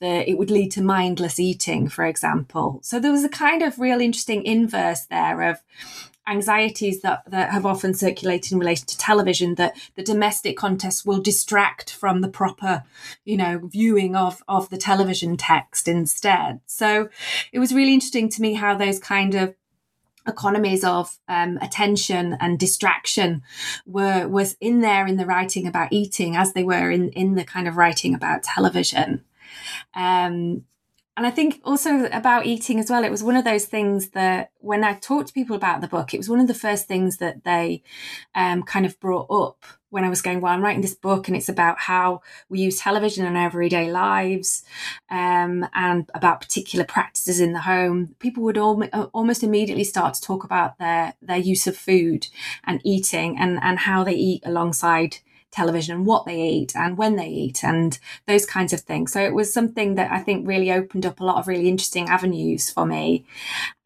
That 0.00 0.28
it 0.28 0.36
would 0.36 0.50
lead 0.50 0.72
to 0.72 0.82
mindless 0.82 1.38
eating, 1.38 1.88
for 1.88 2.04
example. 2.04 2.80
So 2.82 2.98
there 2.98 3.12
was 3.12 3.22
a 3.22 3.28
kind 3.28 3.62
of 3.62 3.78
real 3.78 4.00
interesting 4.00 4.44
inverse 4.44 5.06
there 5.06 5.40
of 5.42 5.62
anxieties 6.26 7.02
that, 7.02 7.22
that 7.30 7.50
have 7.50 7.64
often 7.64 7.94
circulated 7.94 8.52
in 8.52 8.58
relation 8.58 8.86
to 8.86 8.98
television 8.98 9.54
that 9.56 9.76
the 9.94 10.02
domestic 10.02 10.56
context 10.56 11.06
will 11.06 11.20
distract 11.20 11.92
from 11.92 12.20
the 12.20 12.28
proper 12.28 12.82
you 13.24 13.36
know 13.36 13.60
viewing 13.64 14.16
of 14.16 14.42
of 14.48 14.68
the 14.70 14.76
television 14.76 15.36
text 15.36 15.88
instead. 15.88 16.60
So 16.66 17.08
it 17.52 17.58
was 17.58 17.74
really 17.74 17.94
interesting 17.94 18.28
to 18.30 18.42
me 18.42 18.54
how 18.54 18.76
those 18.76 18.98
kind 18.98 19.34
of 19.34 19.54
economies 20.26 20.82
of 20.82 21.18
um, 21.28 21.56
attention 21.58 22.36
and 22.40 22.58
distraction 22.58 23.42
were 23.86 24.26
was 24.26 24.56
in 24.60 24.80
there 24.80 25.06
in 25.06 25.16
the 25.16 25.26
writing 25.26 25.66
about 25.66 25.92
eating 25.92 26.36
as 26.36 26.52
they 26.52 26.64
were 26.64 26.90
in 26.90 27.10
in 27.10 27.34
the 27.34 27.44
kind 27.44 27.68
of 27.68 27.76
writing 27.76 28.14
about 28.14 28.42
television. 28.42 29.24
Um, 29.94 30.64
and 31.16 31.26
I 31.26 31.30
think 31.30 31.60
also 31.64 32.04
about 32.12 32.44
eating 32.44 32.78
as 32.78 32.90
well, 32.90 33.02
it 33.02 33.10
was 33.10 33.24
one 33.24 33.36
of 33.36 33.44
those 33.44 33.64
things 33.64 34.10
that 34.10 34.50
when 34.58 34.84
I 34.84 34.94
talked 34.94 35.28
to 35.28 35.32
people 35.32 35.56
about 35.56 35.80
the 35.80 35.88
book, 35.88 36.12
it 36.12 36.18
was 36.18 36.28
one 36.28 36.40
of 36.40 36.46
the 36.46 36.54
first 36.54 36.86
things 36.86 37.16
that 37.18 37.44
they 37.44 37.82
um, 38.34 38.62
kind 38.62 38.84
of 38.84 39.00
brought 39.00 39.30
up 39.30 39.64
when 39.88 40.04
I 40.04 40.10
was 40.10 40.20
going, 40.20 40.42
well, 40.42 40.52
I'm 40.52 40.62
writing 40.62 40.82
this 40.82 40.94
book 40.94 41.26
and 41.26 41.36
it's 41.36 41.48
about 41.48 41.78
how 41.78 42.20
we 42.50 42.60
use 42.60 42.78
television 42.78 43.24
in 43.24 43.34
our 43.34 43.46
everyday 43.46 43.90
lives 43.90 44.62
um, 45.10 45.66
and 45.72 46.10
about 46.12 46.42
particular 46.42 46.84
practices 46.84 47.40
in 47.40 47.54
the 47.54 47.60
home. 47.60 48.14
People 48.18 48.42
would 48.42 48.58
al- 48.58 49.10
almost 49.14 49.42
immediately 49.42 49.84
start 49.84 50.12
to 50.14 50.20
talk 50.20 50.44
about 50.44 50.78
their, 50.78 51.14
their 51.22 51.38
use 51.38 51.66
of 51.66 51.78
food 51.78 52.26
and 52.64 52.82
eating 52.84 53.38
and, 53.38 53.58
and 53.62 53.78
how 53.78 54.04
they 54.04 54.14
eat 54.14 54.42
alongside 54.44 55.18
television 55.56 55.96
and 55.96 56.06
what 56.06 56.26
they 56.26 56.40
eat 56.40 56.76
and 56.76 56.96
when 56.96 57.16
they 57.16 57.28
eat 57.28 57.64
and 57.64 57.98
those 58.26 58.46
kinds 58.46 58.72
of 58.72 58.80
things. 58.80 59.12
So 59.12 59.20
it 59.20 59.34
was 59.34 59.52
something 59.52 59.94
that 59.96 60.12
I 60.12 60.20
think 60.20 60.46
really 60.46 60.70
opened 60.70 61.06
up 61.06 61.20
a 61.20 61.24
lot 61.24 61.38
of 61.38 61.48
really 61.48 61.68
interesting 61.68 62.08
avenues 62.08 62.70
for 62.70 62.86
me. 62.86 63.24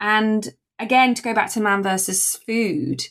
And 0.01 0.53
again, 0.81 1.15
to 1.15 1.23
go 1.23 1.35
back 1.35 1.51
to 1.51 1.61
Man 1.61 1.83
versus 1.83 2.37
Food, 2.47 3.05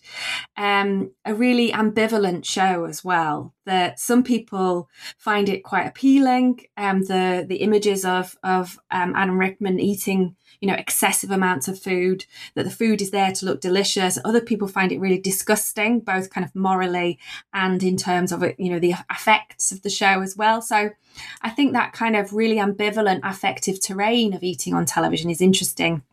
um, 0.57 1.11
a 1.23 1.33
really 1.33 1.71
ambivalent 1.71 2.43
show 2.43 2.85
as 2.85 3.03
well. 3.03 3.53
That 3.65 3.99
some 3.99 4.23
people 4.23 4.89
find 5.17 5.47
it 5.47 5.63
quite 5.63 5.87
appealing. 5.87 6.61
Um, 6.75 7.03
the 7.03 7.45
the 7.47 7.57
images 7.57 8.03
of 8.03 8.35
of 8.43 8.77
um, 8.91 9.13
Adam 9.15 9.39
Richman 9.39 9.79
eating, 9.79 10.35
you 10.61 10.67
know, 10.67 10.75
excessive 10.75 11.31
amounts 11.31 11.67
of 11.67 11.79
food. 11.79 12.25
That 12.55 12.63
the 12.63 12.71
food 12.71 13.01
is 13.01 13.11
there 13.11 13.31
to 13.31 13.45
look 13.45 13.61
delicious. 13.61 14.17
Other 14.23 14.41
people 14.41 14.67
find 14.67 14.91
it 14.91 14.99
really 14.99 15.19
disgusting, 15.19 15.99
both 15.99 16.29
kind 16.29 16.45
of 16.45 16.55
morally 16.55 17.19
and 17.53 17.81
in 17.83 17.97
terms 17.97 18.31
of 18.31 18.43
you 18.57 18.69
know, 18.69 18.79
the 18.79 18.95
effects 19.09 19.71
of 19.71 19.81
the 19.81 19.89
show 19.89 20.21
as 20.21 20.35
well. 20.35 20.61
So, 20.61 20.91
I 21.41 21.49
think 21.49 21.73
that 21.73 21.93
kind 21.93 22.15
of 22.15 22.33
really 22.33 22.57
ambivalent 22.57 23.21
affective 23.23 23.81
terrain 23.81 24.33
of 24.33 24.43
eating 24.43 24.73
on 24.73 24.85
television 24.85 25.29
is 25.29 25.41
interesting 25.41 26.03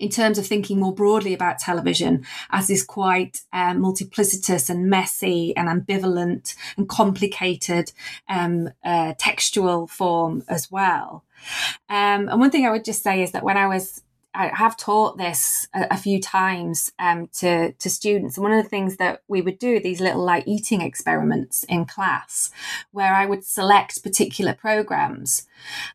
in 0.00 0.08
terms 0.08 0.38
of 0.38 0.46
thinking 0.46 0.80
more 0.80 0.94
broadly 0.94 1.34
about 1.34 1.58
television 1.58 2.24
as 2.50 2.66
this 2.66 2.82
quite 2.82 3.42
um, 3.52 3.80
multiplicitous 3.80 4.70
and 4.70 4.88
messy 4.88 5.54
and 5.56 5.68
ambivalent 5.68 6.56
and 6.76 6.88
complicated 6.88 7.92
um, 8.28 8.70
uh, 8.82 9.12
textual 9.18 9.86
form 9.86 10.42
as 10.48 10.70
well. 10.70 11.24
Um, 11.88 12.28
and 12.28 12.40
one 12.40 12.50
thing 12.50 12.66
I 12.66 12.70
would 12.70 12.84
just 12.84 13.02
say 13.02 13.22
is 13.22 13.32
that 13.32 13.44
when 13.44 13.56
I 13.56 13.66
was 13.66 14.02
I 14.34 14.50
have 14.54 14.76
taught 14.76 15.18
this 15.18 15.66
a, 15.74 15.88
a 15.92 15.96
few 15.96 16.20
times 16.20 16.92
um, 16.98 17.28
to 17.38 17.72
to 17.72 17.90
students, 17.90 18.36
and 18.36 18.44
one 18.44 18.52
of 18.52 18.62
the 18.62 18.68
things 18.68 18.96
that 18.96 19.22
we 19.28 19.40
would 19.40 19.58
do 19.58 19.80
these 19.80 20.00
little 20.00 20.24
like 20.24 20.46
eating 20.46 20.80
experiments 20.80 21.64
in 21.64 21.84
class, 21.84 22.50
where 22.92 23.14
I 23.14 23.26
would 23.26 23.44
select 23.44 24.02
particular 24.02 24.54
programs, 24.54 25.46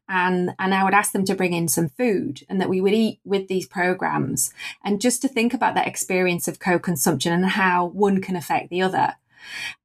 and 0.09 0.53
and 0.59 0.73
I 0.73 0.83
would 0.83 0.93
ask 0.93 1.11
them 1.11 1.25
to 1.25 1.35
bring 1.35 1.53
in 1.53 1.67
some 1.67 1.89
food, 1.89 2.43
and 2.49 2.59
that 2.59 2.69
we 2.69 2.81
would 2.81 2.93
eat 2.93 3.19
with 3.23 3.47
these 3.47 3.67
programs, 3.67 4.53
and 4.83 5.01
just 5.01 5.21
to 5.21 5.27
think 5.27 5.53
about 5.53 5.75
that 5.75 5.87
experience 5.87 6.47
of 6.47 6.59
co-consumption 6.59 7.31
and 7.31 7.45
how 7.45 7.85
one 7.85 8.21
can 8.21 8.35
affect 8.35 8.69
the 8.69 8.81
other. 8.81 9.15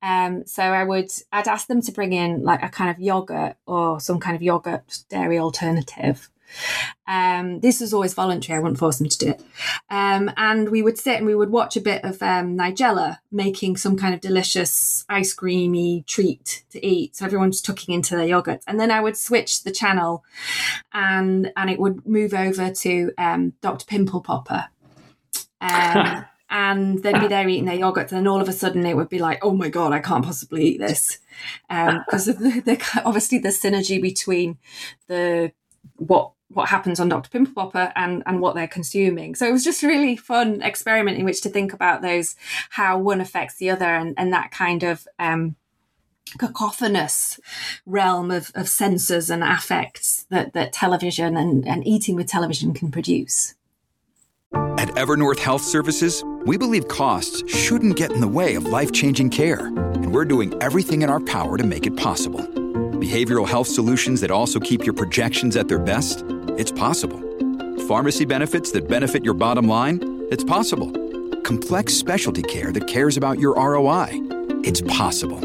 Um, 0.02 0.46
so 0.46 0.62
I 0.62 0.84
would 0.84 1.10
I'd 1.32 1.48
ask 1.48 1.68
them 1.68 1.82
to 1.82 1.92
bring 1.92 2.12
in 2.12 2.42
like 2.42 2.62
a 2.62 2.68
kind 2.68 2.90
of 2.90 2.98
yogurt 2.98 3.56
or 3.66 4.00
some 4.00 4.18
kind 4.18 4.34
of 4.34 4.42
yogurt 4.42 5.04
dairy 5.08 5.38
alternative 5.38 6.30
um, 7.06 7.60
this 7.60 7.80
was 7.80 7.92
always 7.92 8.14
voluntary. 8.14 8.56
I 8.56 8.60
wouldn't 8.60 8.78
force 8.78 8.98
them 8.98 9.08
to 9.08 9.18
do 9.18 9.30
it. 9.30 9.42
Um, 9.90 10.30
and 10.36 10.70
we 10.70 10.82
would 10.82 10.98
sit 10.98 11.16
and 11.16 11.26
we 11.26 11.34
would 11.34 11.50
watch 11.50 11.76
a 11.76 11.80
bit 11.80 12.04
of 12.04 12.22
um, 12.22 12.56
Nigella 12.56 13.18
making 13.32 13.76
some 13.76 13.96
kind 13.96 14.14
of 14.14 14.20
delicious 14.20 15.04
ice 15.08 15.32
creamy 15.32 16.04
treat 16.06 16.64
to 16.70 16.84
eat. 16.84 17.16
So 17.16 17.24
everyone's 17.24 17.60
tucking 17.60 17.94
into 17.94 18.16
their 18.16 18.26
yogurt. 18.26 18.62
And 18.66 18.78
then 18.78 18.90
I 18.90 19.00
would 19.00 19.16
switch 19.16 19.64
the 19.64 19.72
channel 19.72 20.24
and, 20.92 21.52
and 21.56 21.70
it 21.70 21.78
would 21.78 22.06
move 22.06 22.34
over 22.34 22.70
to 22.70 23.12
um, 23.18 23.54
Dr. 23.60 23.86
Pimple 23.86 24.20
Popper. 24.20 24.68
Um, 25.60 26.24
and 26.50 27.02
they'd 27.02 27.20
be 27.20 27.28
there 27.28 27.48
eating 27.48 27.64
their 27.64 27.76
yogurt, 27.76 28.10
and 28.12 28.26
all 28.26 28.40
of 28.40 28.48
a 28.48 28.52
sudden 28.52 28.84
it 28.84 28.96
would 28.96 29.08
be 29.08 29.20
like, 29.20 29.38
"Oh 29.42 29.52
my 29.52 29.68
god, 29.68 29.92
I 29.92 30.00
can't 30.00 30.24
possibly 30.24 30.64
eat 30.64 30.80
this," 30.80 31.18
because 31.68 32.28
um, 32.28 32.34
the, 32.34 32.60
the, 32.60 33.02
obviously 33.04 33.38
the 33.38 33.50
synergy 33.50 34.02
between 34.02 34.58
the 35.06 35.52
what 35.96 36.32
what 36.52 36.68
happens 36.68 36.98
on 36.98 37.08
Dr. 37.08 37.30
Pimple 37.30 37.54
Popper 37.54 37.92
and, 37.94 38.22
and 38.26 38.40
what 38.40 38.54
they're 38.54 38.68
consuming. 38.68 39.34
So 39.34 39.46
it 39.46 39.52
was 39.52 39.64
just 39.64 39.82
a 39.82 39.88
really 39.88 40.16
fun 40.16 40.62
experiment 40.62 41.18
in 41.18 41.24
which 41.24 41.42
to 41.42 41.48
think 41.48 41.72
about 41.72 42.02
those, 42.02 42.36
how 42.70 42.98
one 42.98 43.20
affects 43.20 43.56
the 43.56 43.70
other 43.70 43.84
and, 43.84 44.14
and 44.18 44.32
that 44.32 44.50
kind 44.50 44.82
of 44.82 45.06
um, 45.18 45.54
cacophonous 46.38 47.38
realm 47.86 48.30
of, 48.30 48.50
of 48.54 48.68
senses 48.68 49.30
and 49.30 49.44
affects 49.44 50.26
that, 50.30 50.52
that 50.52 50.72
television 50.72 51.36
and, 51.36 51.66
and 51.66 51.86
eating 51.86 52.16
with 52.16 52.26
television 52.26 52.74
can 52.74 52.90
produce. 52.90 53.54
At 54.52 54.88
Evernorth 54.96 55.38
Health 55.38 55.62
Services, 55.62 56.24
we 56.44 56.58
believe 56.58 56.88
costs 56.88 57.48
shouldn't 57.48 57.96
get 57.96 58.10
in 58.10 58.20
the 58.20 58.28
way 58.28 58.56
of 58.56 58.64
life-changing 58.64 59.30
care. 59.30 59.66
And 59.66 60.12
we're 60.12 60.24
doing 60.24 60.60
everything 60.60 61.02
in 61.02 61.10
our 61.10 61.20
power 61.20 61.56
to 61.56 61.64
make 61.64 61.86
it 61.86 61.96
possible 61.96 62.40
behavioral 63.00 63.48
health 63.48 63.66
solutions 63.66 64.20
that 64.20 64.30
also 64.30 64.60
keep 64.60 64.84
your 64.84 64.94
projections 64.94 65.56
at 65.56 65.68
their 65.68 65.78
best? 65.78 66.22
It's 66.58 66.72
possible. 66.72 67.20
Pharmacy 67.86 68.24
benefits 68.24 68.70
that 68.72 68.88
benefit 68.88 69.24
your 69.24 69.34
bottom 69.34 69.68
line? 69.68 70.26
It's 70.30 70.44
possible. 70.44 70.90
Complex 71.42 71.94
specialty 71.94 72.42
care 72.42 72.72
that 72.72 72.86
cares 72.86 73.16
about 73.16 73.38
your 73.38 73.54
ROI? 73.54 74.08
It's 74.64 74.80
possible. 74.82 75.40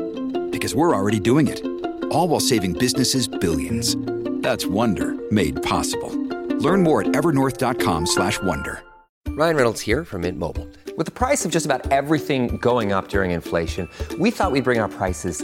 Because 0.50 0.74
we're 0.74 0.96
already 0.96 1.20
doing 1.20 1.48
it. 1.48 1.66
All 2.12 2.28
while 2.28 2.40
saving 2.40 2.74
businesses 2.74 3.28
billions. 3.28 3.96
That's 4.42 4.66
Wonder 4.66 5.16
made 5.32 5.62
possible. 5.62 6.12
Learn 6.60 6.84
more 6.84 7.02
at 7.02 7.08
evernorth.com/wonder. 7.08 8.84
Ryan 9.30 9.56
Reynolds 9.58 9.82
here 9.82 10.06
from 10.06 10.22
Mint 10.22 10.40
Mobile. 10.40 10.68
With 10.98 11.08
the 11.08 11.12
price 11.12 11.44
of 11.44 11.52
just 11.52 11.66
about 11.66 11.92
everything 11.92 12.56
going 12.58 12.94
up 12.94 13.10
during 13.10 13.32
inflation, 13.32 13.90
we 14.18 14.32
thought 14.32 14.54
we'd 14.54 14.64
bring 14.64 14.80
our 14.80 14.88
prices 14.88 15.44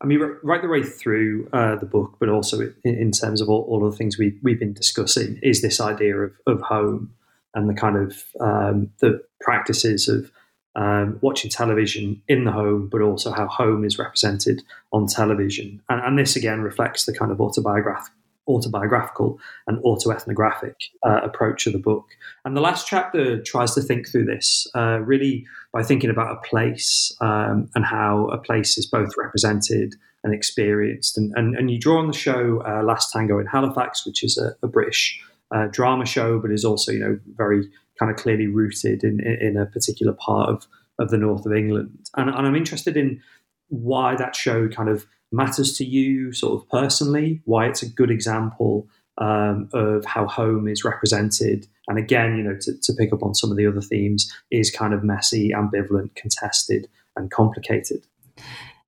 I 0.00 0.06
mean, 0.06 0.20
right 0.42 0.60
the 0.60 0.68
way 0.68 0.82
through 0.82 1.48
uh, 1.52 1.76
the 1.76 1.86
book, 1.86 2.16
but 2.18 2.28
also 2.28 2.72
in, 2.84 3.10
terms 3.12 3.40
of 3.40 3.48
all, 3.48 3.62
all, 3.62 3.86
of 3.86 3.92
the 3.92 3.96
things 3.96 4.18
we, 4.18 4.38
we've 4.42 4.58
been 4.58 4.74
discussing, 4.74 5.38
is 5.42 5.62
this 5.62 5.80
idea 5.80 6.16
of, 6.16 6.32
of 6.46 6.60
home 6.60 7.14
and 7.54 7.68
the 7.68 7.74
kind 7.74 7.96
of 7.96 8.24
um, 8.40 8.90
the 8.98 9.22
practices 9.40 10.08
of 10.08 10.30
um, 10.76 11.18
watching 11.20 11.50
television 11.50 12.20
in 12.28 12.44
the 12.44 12.50
home, 12.50 12.88
but 12.90 13.00
also 13.00 13.30
how 13.30 13.46
home 13.46 13.84
is 13.84 13.98
represented 13.98 14.62
on 14.92 15.06
television. 15.06 15.80
And, 15.88 16.00
and 16.04 16.18
this 16.18 16.36
again 16.36 16.60
reflects 16.60 17.06
the 17.06 17.16
kind 17.16 17.30
of 17.30 17.40
autobiographical 17.40 18.23
autobiographical 18.48 19.38
and 19.66 19.82
autoethnographic 19.84 20.74
uh, 21.02 21.20
approach 21.22 21.66
of 21.66 21.72
the 21.72 21.78
book. 21.78 22.06
And 22.44 22.56
the 22.56 22.60
last 22.60 22.86
chapter 22.86 23.40
tries 23.42 23.74
to 23.74 23.80
think 23.80 24.08
through 24.08 24.26
this 24.26 24.66
uh, 24.74 25.00
really 25.00 25.46
by 25.72 25.82
thinking 25.82 26.10
about 26.10 26.36
a 26.36 26.48
place 26.48 27.16
um, 27.20 27.68
and 27.74 27.84
how 27.84 28.28
a 28.28 28.38
place 28.38 28.76
is 28.78 28.86
both 28.86 29.10
represented 29.16 29.94
and 30.22 30.34
experienced. 30.34 31.18
And, 31.18 31.32
and, 31.36 31.56
and 31.56 31.70
you 31.70 31.78
draw 31.78 31.98
on 31.98 32.06
the 32.06 32.12
show 32.12 32.62
uh, 32.66 32.82
Last 32.82 33.12
Tango 33.12 33.38
in 33.38 33.46
Halifax, 33.46 34.06
which 34.06 34.24
is 34.24 34.38
a, 34.38 34.54
a 34.62 34.68
British 34.68 35.20
uh, 35.54 35.66
drama 35.70 36.06
show, 36.06 36.38
but 36.38 36.50
is 36.50 36.64
also, 36.64 36.92
you 36.92 36.98
know, 36.98 37.18
very 37.36 37.68
kind 37.98 38.10
of 38.10 38.16
clearly 38.16 38.46
rooted 38.46 39.04
in, 39.04 39.20
in 39.20 39.56
a 39.56 39.66
particular 39.66 40.12
part 40.14 40.48
of, 40.48 40.66
of 40.98 41.10
the 41.10 41.18
north 41.18 41.46
of 41.46 41.52
England. 41.52 41.98
And, 42.16 42.30
and 42.30 42.46
I'm 42.46 42.56
interested 42.56 42.96
in 42.96 43.20
why 43.68 44.16
that 44.16 44.34
show 44.34 44.68
kind 44.68 44.88
of 44.88 45.06
matters 45.34 45.76
to 45.78 45.84
you, 45.84 46.32
sort 46.32 46.60
of 46.60 46.68
personally, 46.68 47.40
why 47.44 47.66
it's 47.66 47.82
a 47.82 47.88
good 47.88 48.10
example 48.10 48.88
um, 49.18 49.68
of 49.72 50.04
how 50.04 50.26
home 50.26 50.68
is 50.68 50.84
represented. 50.84 51.66
And 51.88 51.98
again, 51.98 52.36
you 52.36 52.42
know, 52.42 52.56
to, 52.60 52.72
to 52.80 52.92
pick 52.94 53.12
up 53.12 53.22
on 53.22 53.34
some 53.34 53.50
of 53.50 53.56
the 53.56 53.66
other 53.66 53.80
themes, 53.80 54.32
is 54.50 54.70
kind 54.70 54.94
of 54.94 55.04
messy, 55.04 55.50
ambivalent, 55.50 56.14
contested, 56.14 56.88
and 57.16 57.30
complicated. 57.30 58.06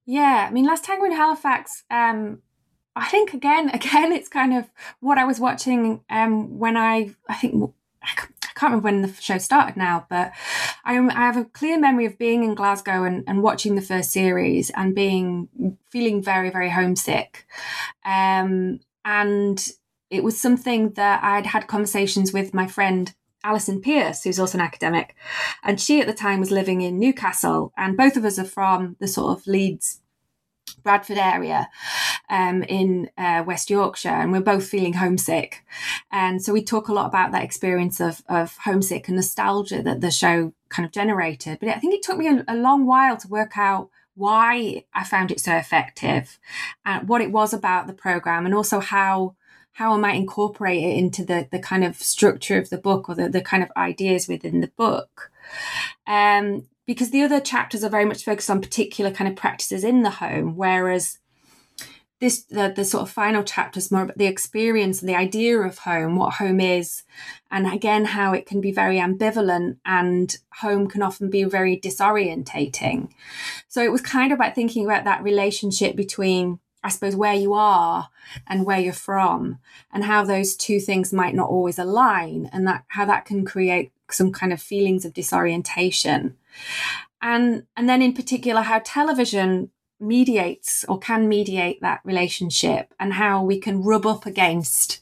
Yeah, 0.05 0.47
I 0.49 0.53
mean, 0.53 0.65
Last 0.65 0.85
Tango 0.85 1.05
in 1.05 1.13
Halifax. 1.13 1.85
Um, 1.91 2.43
I 2.95 3.07
think 3.09 3.35
again, 3.35 3.69
again, 3.75 4.13
it's 4.13 4.29
kind 4.29 4.55
of 4.57 4.71
what 5.01 5.19
I 5.19 5.25
was 5.25 5.39
watching 5.39 6.01
um, 6.09 6.59
when 6.59 6.77
I, 6.77 7.15
I 7.29 7.35
think 7.35 7.73
I 8.03 8.11
can't 8.57 8.73
remember 8.73 8.85
when 8.85 9.03
the 9.03 9.13
show 9.21 9.39
started 9.39 9.77
now, 9.77 10.07
but 10.09 10.33
I, 10.85 10.99
I 10.99 11.27
have 11.27 11.37
a 11.37 11.45
clear 11.45 11.79
memory 11.79 12.07
of 12.07 12.19
being 12.19 12.43
in 12.43 12.55
Glasgow 12.55 13.05
and, 13.05 13.23
and 13.27 13.43
watching 13.43 13.75
the 13.75 13.83
first 13.83 14.11
series 14.11 14.71
and 14.71 14.95
being 14.95 15.77
feeling 15.91 16.23
very, 16.23 16.51
very 16.51 16.71
homesick. 16.71 17.47
Um, 18.05 18.81
and 19.05 19.65
it 20.11 20.25
was 20.25 20.41
something 20.41 20.91
that 20.93 21.23
I'd 21.23 21.47
had 21.47 21.67
conversations 21.67 22.33
with 22.33 22.55
my 22.55 22.67
friend 22.67 23.15
Alison 23.45 23.81
Pierce, 23.81 24.25
who's 24.25 24.41
also 24.41 24.59
an 24.59 24.65
academic, 24.65 25.15
and 25.63 25.81
she 25.81 26.01
at 26.01 26.07
the 26.09 26.15
time 26.15 26.41
was 26.41 26.51
living 26.51 26.81
in 26.81 26.99
Newcastle, 26.99 27.73
and 27.77 27.97
both 27.97 28.17
of 28.17 28.25
us 28.25 28.39
are 28.41 28.45
from 28.45 28.97
the 28.99 29.07
sort 29.07 29.39
of 29.39 29.47
Leeds 29.47 30.01
Bradford 30.87 31.19
area 31.19 31.69
um, 32.31 32.63
in 32.63 33.11
uh, 33.19 33.43
West 33.45 33.71
Yorkshire, 33.71 34.09
and 34.21 34.31
we're 34.31 34.53
both 34.53 34.69
feeling 34.69 34.93
homesick. 34.93 35.65
And 36.13 36.41
so 36.41 36.53
we 36.53 36.63
talk 36.63 36.87
a 36.89 36.93
lot 36.93 37.07
about 37.07 37.33
that 37.33 37.43
experience 37.43 38.01
of, 38.01 38.23
of 38.29 38.57
homesick 38.59 39.09
and 39.09 39.17
nostalgia 39.17 39.83
that 39.83 40.01
the 40.01 40.13
show 40.13 40.53
kind 40.69 40.87
of 40.87 40.93
generated. 40.93 41.59
But 41.59 41.71
I 41.71 41.81
think 41.81 41.95
it 41.95 42.03
took 42.05 42.19
me 42.19 42.29
a, 42.29 42.45
a 42.47 42.55
long 42.55 42.87
while 42.87 43.17
to 43.17 43.29
work 43.29 43.59
out 43.59 43.91
why 44.15 44.85
I 44.95 45.03
found 45.05 45.31
it 45.31 45.41
so 45.41 45.57
effective 45.57 46.39
and 46.85 47.09
what 47.09 47.21
it 47.21 47.33
was 47.33 47.53
about 47.53 47.89
the 47.89 47.93
program, 47.93 48.47
and 48.47 48.55
also 48.55 48.79
how 48.79 49.35
how 49.73 49.93
I 49.93 49.99
might 49.99 50.17
incorporate 50.17 50.85
it 50.85 50.97
into 50.97 51.25
the 51.25 51.49
the 51.51 51.59
kind 51.59 51.85
of 51.85 51.97
structure 51.97 52.59
of 52.59 52.71
the 52.71 52.79
book 52.79 53.09
or 53.09 53.17
the, 53.17 53.29
the 53.29 53.43
kind 53.43 53.63
of 53.65 53.71
ideas 53.77 54.29
within 54.29 54.61
the 54.61 54.73
book. 54.77 55.33
Um, 56.07 56.69
because 56.87 57.11
the 57.11 57.23
other 57.23 57.41
chapters 57.41 57.85
are 57.85 57.91
very 57.91 58.05
much 58.05 58.25
focused 58.25 58.51
on 58.51 58.61
particular 58.61 59.11
kind 59.11 59.29
of 59.29 59.37
practices 59.37 59.85
in 59.85 60.03
the 60.03 60.11
home, 60.11 60.57
whereas 60.57 61.19
this 62.19 62.45
the, 62.45 62.73
the 62.75 62.85
sort 62.85 63.03
of 63.03 63.11
final 63.11 63.43
chapter 63.43 63.79
is 63.79 63.91
more 63.91 64.03
about 64.03 64.17
the 64.17 64.27
experience 64.27 65.01
and 65.01 65.09
the 65.09 65.17
idea 65.17 65.59
of 65.59 65.79
home, 65.79 66.17
what 66.17 66.35
home 66.35 66.61
is, 66.61 67.03
and 67.51 67.71
again 67.71 68.07
how 68.07 68.33
it 68.33 68.47
can 68.47 68.61
be 68.61 68.73
very 68.73 68.97
ambivalent 68.97 69.77
and 69.85 70.39
home 70.61 70.89
can 70.89 71.03
often 71.03 71.29
be 71.29 71.45
very 71.45 71.79
disorientating. 71.79 73.11
So 73.69 73.83
it 73.83 73.93
was 73.93 74.01
kind 74.01 74.33
of 74.33 74.39
about 74.39 74.55
thinking 74.55 74.87
about 74.87 75.05
that 75.05 75.23
relationship 75.23 75.95
between 75.95 76.59
I 76.87 76.89
suppose, 76.89 77.17
where 77.17 77.35
you 77.35 77.53
are 77.53 78.11
and 78.47 78.65
where 78.65 78.79
you're 78.79 78.93
from, 78.93 79.59
and 79.93 80.05
how 80.05 80.25
those 80.25 80.55
two 80.55 80.79
things 80.79 81.13
might 81.13 81.35
not 81.35 81.49
always 81.49 81.81
align, 81.81 82.49
and 82.53 82.65
that 82.69 82.85
how 82.89 83.05
that 83.07 83.25
can 83.25 83.45
create 83.45 83.91
some 84.09 84.31
kind 84.31 84.53
of 84.53 84.63
feelings 84.63 85.05
of 85.05 85.13
disorientation. 85.13 86.37
And 87.23 87.65
and 87.77 87.89
then 87.89 88.03
in 88.03 88.13
particular 88.13 88.63
how 88.63 88.81
television 88.85 89.71
mediates 89.99 90.85
or 90.89 90.99
can 90.99 91.29
mediate 91.29 91.81
that 91.81 92.01
relationship 92.05 92.93
and 93.01 93.15
how 93.15 93.43
we 93.43 93.59
can 93.59 93.83
rub 93.83 94.07
up 94.07 94.27
against 94.27 95.01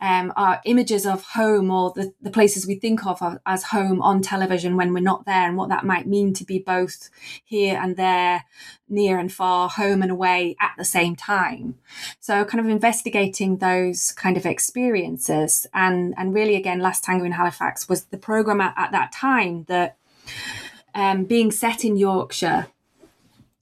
um, 0.00 0.32
our 0.36 0.60
images 0.64 1.06
of 1.06 1.22
home 1.22 1.70
or 1.70 1.92
the, 1.94 2.12
the 2.20 2.30
places 2.30 2.66
we 2.66 2.74
think 2.74 3.06
of 3.06 3.38
as 3.46 3.64
home 3.64 4.00
on 4.02 4.20
television 4.22 4.76
when 4.76 4.92
we're 4.92 5.00
not 5.00 5.24
there 5.26 5.46
and 5.46 5.56
what 5.56 5.68
that 5.68 5.84
might 5.84 6.06
mean 6.06 6.32
to 6.34 6.44
be 6.44 6.58
both 6.58 7.10
here 7.44 7.78
and 7.82 7.96
there, 7.96 8.44
near 8.88 9.18
and 9.18 9.32
far, 9.32 9.68
home 9.68 10.02
and 10.02 10.10
away 10.10 10.56
at 10.60 10.72
the 10.76 10.84
same 10.84 11.16
time. 11.16 11.76
So 12.18 12.44
kind 12.44 12.60
of 12.60 12.70
investigating 12.70 13.58
those 13.58 14.12
kind 14.12 14.36
of 14.36 14.46
experiences 14.46 15.66
and, 15.72 16.14
and 16.16 16.34
really 16.34 16.56
again, 16.56 16.80
Last 16.80 17.04
Tango 17.04 17.24
in 17.24 17.32
Halifax 17.32 17.88
was 17.88 18.04
the 18.04 18.18
program 18.18 18.60
at, 18.60 18.74
at 18.76 18.92
that 18.92 19.12
time 19.12 19.64
that 19.68 19.96
um, 20.94 21.24
being 21.24 21.50
set 21.50 21.84
in 21.84 21.96
Yorkshire 21.96 22.68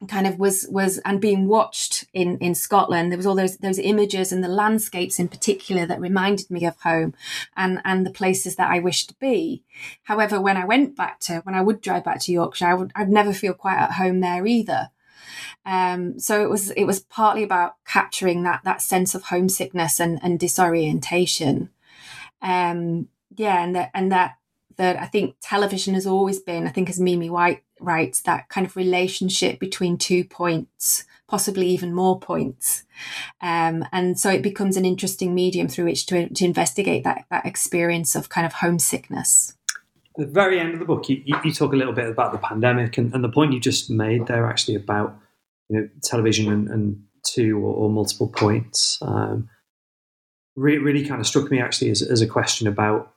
kind 0.07 0.29
of 0.29 0.39
was 0.39 0.65
was 0.71 0.99
and 0.99 1.21
being 1.21 1.49
watched 1.49 2.07
in 2.13 2.39
in 2.39 2.55
Scotland 2.55 3.11
there 3.11 3.17
was 3.17 3.27
all 3.27 3.35
those 3.35 3.57
those 3.57 3.81
images 3.81 4.31
and 4.31 4.45
the 4.45 4.49
landscapes 4.49 5.19
in 5.19 5.27
particular 5.27 5.87
that 5.87 6.01
reminded 6.01 6.49
me 6.51 6.65
of 6.65 6.79
home 6.83 7.15
and 7.57 7.81
and 7.85 8.07
the 8.07 8.11
places 8.11 8.55
that 8.57 8.71
I 8.71 8.79
wished 8.79 9.09
to 9.09 9.15
be. 9.17 9.65
However 10.05 10.41
when 10.41 10.57
I 10.57 10.65
went 10.65 10.97
back 10.97 11.19
to 11.21 11.41
when 11.41 11.57
I 11.57 11.63
would 11.63 11.81
drive 11.81 12.05
back 12.05 12.21
to 12.21 12.33
Yorkshire 12.33 12.67
I 12.67 12.75
would 12.75 12.93
I'd 12.95 13.09
never 13.09 13.33
feel 13.33 13.55
quite 13.55 13.79
at 13.79 13.93
home 13.93 14.21
there 14.21 14.47
either. 14.47 14.91
Um, 15.67 16.21
so 16.21 16.43
it 16.43 16.49
was 16.49 16.71
it 16.71 16.85
was 16.85 17.01
partly 17.01 17.43
about 17.43 17.75
capturing 17.85 18.45
that 18.45 18.61
that 18.65 18.81
sense 18.81 19.17
of 19.17 19.25
homesickness 19.25 19.99
and 19.99 20.21
and 20.23 20.39
disorientation. 20.39 21.71
Um, 22.41 23.09
yeah 23.37 23.63
and 23.63 23.75
that 23.75 23.91
and 23.95 24.13
that 24.13 24.38
that 24.79 24.97
I 24.97 25.07
think 25.07 25.37
television 25.43 25.95
has 25.95 26.07
always 26.07 26.41
been, 26.41 26.67
I 26.67 26.71
think 26.71 26.89
as 26.89 26.99
Mimi 26.99 27.29
White 27.29 27.63
writes, 27.81 28.23
that 28.23 28.49
kind 28.49 28.67
of 28.67 28.77
relationship 28.77 29.59
between 29.59 29.99
two 29.99 30.25
points, 30.25 31.05
possibly 31.29 31.69
even 31.69 31.93
more 31.93 32.19
points. 32.19 32.85
Um, 33.43 33.85
and 33.93 34.19
so 34.19 34.31
it 34.31 34.43
becomes 34.43 34.77
an 34.77 34.85
interesting 34.85 35.35
medium 35.35 35.69
through 35.69 35.87
which 35.87 36.07
to, 36.07 36.29
to 36.29 36.45
investigate 36.45 37.05
that, 37.05 37.25
that 37.31 37.45
experience 37.45 38.15
of 38.15 38.29
kind 38.29 38.47
of 38.47 38.55
homesickness. 38.55 39.55
At 40.19 40.27
the 40.27 40.33
very 40.33 40.59
end 40.59 40.75
of 40.75 40.81
the 40.81 40.87
book, 40.87 41.09
you, 41.09 41.23
you 41.27 41.53
talk 41.53 41.73
a 41.73 41.77
little 41.77 41.93
bit 41.93 42.09
about 42.09 42.33
the 42.33 42.39
pandemic 42.39 42.99
and, 42.99 43.13
and, 43.15 43.23
the 43.23 43.29
point 43.29 43.53
you 43.53 43.61
just 43.61 43.91
made 43.91 44.27
there 44.27 44.47
actually 44.47 44.75
about 44.75 45.17
you 45.69 45.79
know 45.79 45.89
television 46.03 46.51
and, 46.53 46.69
and 46.69 47.05
two 47.25 47.59
or, 47.59 47.75
or, 47.75 47.91
multiple 47.91 48.27
points 48.27 48.99
um, 49.03 49.49
really, 50.57 50.79
really 50.79 51.07
kind 51.07 51.21
of 51.21 51.27
struck 51.27 51.51
me 51.51 51.61
actually 51.61 51.91
as, 51.91 52.03
as 52.03 52.21
a 52.21 52.27
question 52.27 52.67
about 52.67 53.15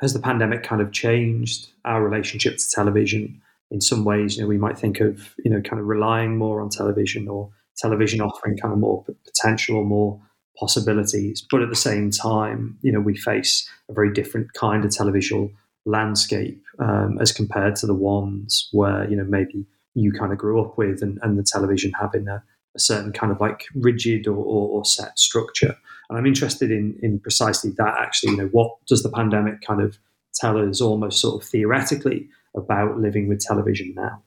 has 0.00 0.12
the 0.12 0.20
pandemic 0.20 0.62
kind 0.62 0.82
of 0.82 0.92
changed 0.92 1.68
our 1.84 2.02
relationship 2.02 2.58
to 2.58 2.70
television 2.70 3.40
in 3.70 3.80
some 3.80 4.04
ways? 4.04 4.36
You 4.36 4.42
know, 4.42 4.48
we 4.48 4.58
might 4.58 4.78
think 4.78 5.00
of 5.00 5.34
you 5.44 5.50
know 5.50 5.60
kind 5.60 5.80
of 5.80 5.86
relying 5.86 6.36
more 6.36 6.60
on 6.60 6.70
television 6.70 7.28
or 7.28 7.50
television 7.76 8.20
offering 8.20 8.56
kind 8.56 8.72
of 8.72 8.78
more 8.78 9.04
potential 9.24 9.76
or 9.76 9.84
more 9.84 10.20
possibilities, 10.58 11.46
but 11.50 11.62
at 11.62 11.68
the 11.68 11.76
same 11.76 12.10
time, 12.10 12.78
you 12.80 12.90
know, 12.90 13.00
we 13.00 13.14
face 13.14 13.68
a 13.90 13.92
very 13.92 14.12
different 14.12 14.52
kind 14.54 14.84
of 14.84 14.90
televisual 14.90 15.50
landscape 15.84 16.62
um, 16.78 17.18
as 17.20 17.32
compared 17.32 17.76
to 17.76 17.86
the 17.86 17.94
ones 17.94 18.68
where 18.72 19.08
you 19.08 19.16
know 19.16 19.24
maybe 19.24 19.66
you 19.94 20.12
kind 20.12 20.32
of 20.32 20.38
grew 20.38 20.60
up 20.60 20.76
with 20.76 21.00
and, 21.00 21.18
and 21.22 21.38
the 21.38 21.42
television 21.42 21.92
having 21.98 22.28
a, 22.28 22.42
a 22.76 22.78
certain 22.78 23.12
kind 23.12 23.32
of 23.32 23.40
like 23.40 23.64
rigid 23.74 24.26
or, 24.26 24.36
or, 24.36 24.68
or 24.68 24.84
set 24.84 25.18
structure. 25.18 25.76
And 26.08 26.18
I'm 26.18 26.26
interested 26.26 26.70
in 26.70 26.98
in 27.02 27.18
precisely 27.18 27.72
that. 27.78 27.96
Actually, 27.98 28.32
you 28.32 28.36
know, 28.38 28.48
what 28.52 28.70
does 28.86 29.02
the 29.02 29.10
pandemic 29.10 29.60
kind 29.62 29.82
of 29.82 29.98
tell 30.34 30.56
us, 30.58 30.80
almost 30.80 31.20
sort 31.20 31.42
of 31.42 31.48
theoretically, 31.48 32.28
about 32.54 32.98
living 32.98 33.28
with 33.28 33.40
television 33.40 33.94
now? 33.96 34.22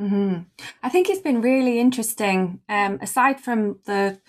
Mm-hmm. 0.00 0.42
I 0.82 0.88
think 0.90 1.08
it's 1.08 1.22
been 1.22 1.40
really 1.40 1.80
interesting. 1.80 2.60
Um, 2.68 2.98
aside 3.00 3.40
from 3.40 3.78
the, 3.86 4.20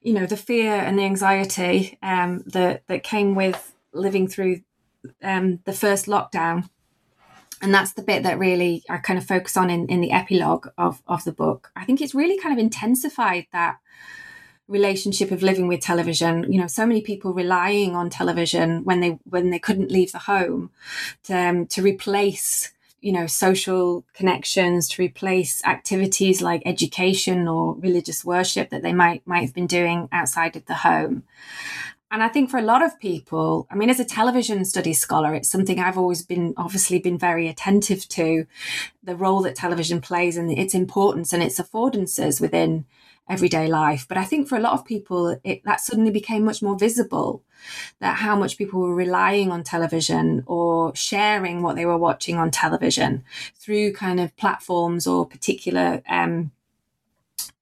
you 0.00 0.14
know, 0.14 0.24
the 0.24 0.36
fear 0.36 0.72
and 0.72 0.98
the 0.98 1.04
anxiety 1.04 1.98
um, 2.02 2.42
that 2.46 2.86
that 2.86 3.02
came 3.02 3.34
with 3.34 3.74
living 3.92 4.28
through 4.28 4.62
um, 5.22 5.60
the 5.64 5.72
first 5.72 6.06
lockdown, 6.06 6.70
and 7.60 7.74
that's 7.74 7.92
the 7.92 8.02
bit 8.02 8.22
that 8.22 8.38
really 8.38 8.84
I 8.88 8.98
kind 8.98 9.18
of 9.18 9.26
focus 9.26 9.56
on 9.56 9.70
in, 9.70 9.86
in 9.88 10.00
the 10.00 10.12
epilogue 10.12 10.68
of 10.76 11.02
of 11.06 11.24
the 11.24 11.32
book. 11.32 11.70
I 11.76 11.84
think 11.84 12.00
it's 12.00 12.14
really 12.14 12.38
kind 12.38 12.52
of 12.52 12.58
intensified 12.58 13.46
that 13.52 13.78
relationship 14.68 15.30
of 15.30 15.42
living 15.42 15.66
with 15.66 15.80
television 15.80 16.52
you 16.52 16.60
know 16.60 16.66
so 16.66 16.84
many 16.84 17.00
people 17.00 17.32
relying 17.32 17.96
on 17.96 18.10
television 18.10 18.84
when 18.84 19.00
they 19.00 19.18
when 19.24 19.48
they 19.48 19.58
couldn't 19.58 19.90
leave 19.90 20.12
the 20.12 20.18
home 20.18 20.70
to, 21.22 21.34
um, 21.34 21.66
to 21.66 21.80
replace 21.80 22.70
you 23.00 23.12
know 23.12 23.26
social 23.26 24.04
connections 24.12 24.88
to 24.88 25.02
replace 25.02 25.64
activities 25.64 26.42
like 26.42 26.62
education 26.66 27.48
or 27.48 27.74
religious 27.76 28.24
worship 28.24 28.68
that 28.70 28.82
they 28.82 28.92
might 28.92 29.26
might 29.26 29.40
have 29.40 29.54
been 29.54 29.66
doing 29.66 30.06
outside 30.12 30.54
of 30.54 30.66
the 30.66 30.74
home 30.74 31.22
and 32.10 32.22
I 32.22 32.28
think 32.28 32.50
for 32.50 32.58
a 32.58 32.62
lot 32.62 32.82
of 32.82 32.98
people, 32.98 33.66
I 33.70 33.74
mean, 33.74 33.90
as 33.90 34.00
a 34.00 34.04
television 34.04 34.64
studies 34.64 34.98
scholar, 34.98 35.34
it's 35.34 35.50
something 35.50 35.78
I've 35.78 35.98
always 35.98 36.22
been 36.22 36.54
obviously 36.56 36.98
been 36.98 37.18
very 37.18 37.48
attentive 37.48 38.08
to 38.08 38.46
the 39.02 39.16
role 39.16 39.42
that 39.42 39.56
television 39.56 40.00
plays 40.00 40.36
and 40.36 40.50
its 40.50 40.74
importance 40.74 41.32
and 41.32 41.42
its 41.42 41.60
affordances 41.60 42.40
within 42.40 42.86
everyday 43.28 43.66
life. 43.66 44.06
But 44.08 44.16
I 44.16 44.24
think 44.24 44.48
for 44.48 44.56
a 44.56 44.60
lot 44.60 44.72
of 44.72 44.86
people, 44.86 45.38
it, 45.44 45.62
that 45.64 45.80
suddenly 45.80 46.10
became 46.10 46.44
much 46.44 46.62
more 46.62 46.78
visible 46.78 47.42
that 48.00 48.16
how 48.16 48.36
much 48.36 48.56
people 48.56 48.80
were 48.80 48.94
relying 48.94 49.50
on 49.50 49.62
television 49.62 50.44
or 50.46 50.94
sharing 50.94 51.60
what 51.62 51.76
they 51.76 51.84
were 51.84 51.98
watching 51.98 52.36
on 52.36 52.50
television 52.50 53.24
through 53.56 53.92
kind 53.92 54.18
of 54.18 54.34
platforms 54.36 55.06
or 55.06 55.26
particular 55.26 56.02
um, 56.08 56.52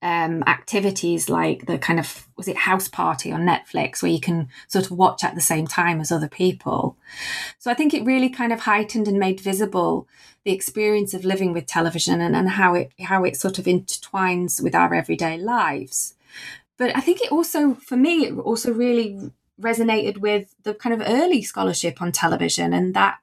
um, 0.03 0.43
activities 0.47 1.29
like 1.29 1.67
the 1.67 1.79
kind 1.79 1.99
of 1.99 2.29
was 2.37 2.49
it 2.49 2.57
house 2.57 2.87
party 2.89 3.33
on 3.33 3.43
Netflix 3.43 4.03
where 4.03 4.12
you 4.12 4.21
can 4.21 4.49
sort 4.69 4.85
of 4.87 4.93
watch 4.93 5.25
at 5.25 5.35
the 5.35 5.41
same 5.41 5.67
time 5.67 6.01
as 6.01 6.12
other 6.12 6.29
people. 6.29 6.97
So 7.59 7.71
I 7.71 7.75
think 7.75 7.93
it 7.93 8.05
really 8.05 8.29
kind 8.29 8.53
of 8.53 8.61
heightened 8.61 9.09
and 9.09 9.19
made 9.19 9.41
visible 9.41 10.07
the 10.45 10.53
experience 10.53 11.12
of 11.12 11.25
living 11.25 11.53
with 11.53 11.67
television 11.67 12.21
and, 12.21 12.37
and 12.37 12.51
how 12.51 12.75
it 12.75 12.93
how 13.01 13.25
it 13.25 13.37
sort 13.37 13.59
of 13.59 13.65
intertwines 13.65 14.62
with 14.62 14.75
our 14.75 14.95
everyday 14.95 15.39
lives. 15.39 16.15
But 16.79 16.95
I 16.95 17.01
think 17.01 17.21
it 17.23 17.33
also, 17.33 17.75
for 17.75 17.97
me, 17.97 18.27
it 18.27 18.39
also 18.39 18.73
really 18.73 19.33
resonated 19.61 20.19
with 20.19 20.55
the 20.62 20.75
kind 20.75 20.95
of 20.95 21.09
early 21.09 21.43
scholarship 21.43 22.03
on 22.03 22.12
television 22.12 22.73
and 22.75 22.95
that 22.95 23.19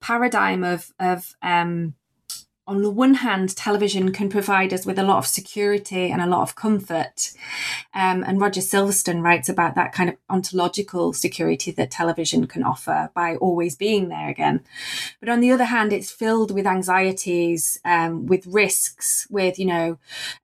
paradigm 0.00 0.64
of 0.64 0.92
of 0.98 1.36
um, 1.42 1.94
on 2.68 2.82
the 2.82 2.90
one 2.90 3.14
hand, 3.14 3.56
television 3.56 4.12
can 4.12 4.28
provide 4.28 4.74
us 4.74 4.84
with 4.84 4.98
a 4.98 5.02
lot 5.02 5.16
of 5.16 5.26
security 5.26 6.10
and 6.10 6.20
a 6.20 6.26
lot 6.26 6.42
of 6.42 6.54
comfort. 6.54 7.32
Um, 7.94 8.22
and 8.22 8.38
Roger 8.38 8.60
Silverstone 8.60 9.22
writes 9.22 9.48
about 9.48 9.74
that 9.74 9.94
kind 9.94 10.10
of 10.10 10.16
ontological 10.28 11.14
security 11.14 11.70
that 11.70 11.90
television 11.90 12.46
can 12.46 12.62
offer 12.62 13.10
by 13.14 13.36
always 13.36 13.74
being 13.74 14.10
there 14.10 14.28
again. 14.28 14.60
But 15.18 15.30
on 15.30 15.40
the 15.40 15.50
other 15.50 15.64
hand, 15.64 15.94
it's 15.94 16.10
filled 16.10 16.50
with 16.50 16.66
anxieties, 16.66 17.80
um, 17.86 18.26
with 18.26 18.46
risks, 18.46 19.26
with, 19.30 19.58
you 19.58 19.64
know, 19.64 19.98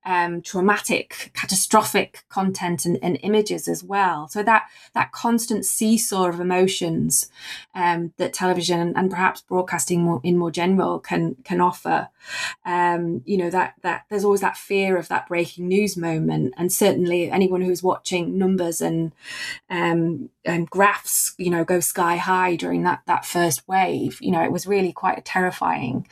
um, 0.06 0.40
traumatic, 0.40 1.30
catastrophic 1.34 2.24
content 2.30 2.86
and, 2.86 2.98
and, 3.02 3.18
images 3.22 3.68
as 3.68 3.84
well. 3.84 4.28
So 4.28 4.42
that, 4.42 4.64
that 4.94 5.12
constant 5.12 5.66
seesaw 5.66 6.28
of 6.28 6.40
emotions 6.40 7.30
um, 7.74 8.14
that 8.16 8.32
television 8.32 8.94
and 8.96 9.10
perhaps 9.10 9.42
broadcasting 9.42 10.02
more, 10.02 10.20
in 10.24 10.38
more 10.38 10.50
general 10.50 10.98
can, 10.98 11.36
can 11.44 11.60
offer 11.60 12.08
um, 12.64 13.22
you 13.24 13.36
know 13.36 13.50
that 13.50 13.74
that 13.82 14.04
there's 14.10 14.24
always 14.24 14.40
that 14.40 14.56
fear 14.56 14.96
of 14.96 15.08
that 15.08 15.28
breaking 15.28 15.68
news 15.68 15.96
moment, 15.96 16.54
and 16.56 16.72
certainly 16.72 17.30
anyone 17.30 17.62
who's 17.62 17.82
watching 17.82 18.38
numbers 18.38 18.80
and 18.80 19.12
um, 19.70 20.30
and 20.44 20.68
graphs, 20.68 21.34
you 21.38 21.50
know, 21.50 21.64
go 21.64 21.80
sky 21.80 22.16
high 22.16 22.56
during 22.56 22.82
that 22.84 23.02
that 23.06 23.24
first 23.24 23.66
wave. 23.68 24.18
You 24.20 24.32
know, 24.32 24.42
it 24.42 24.52
was 24.52 24.66
really 24.66 24.92
quite 24.92 25.24
terrifying, 25.24 26.06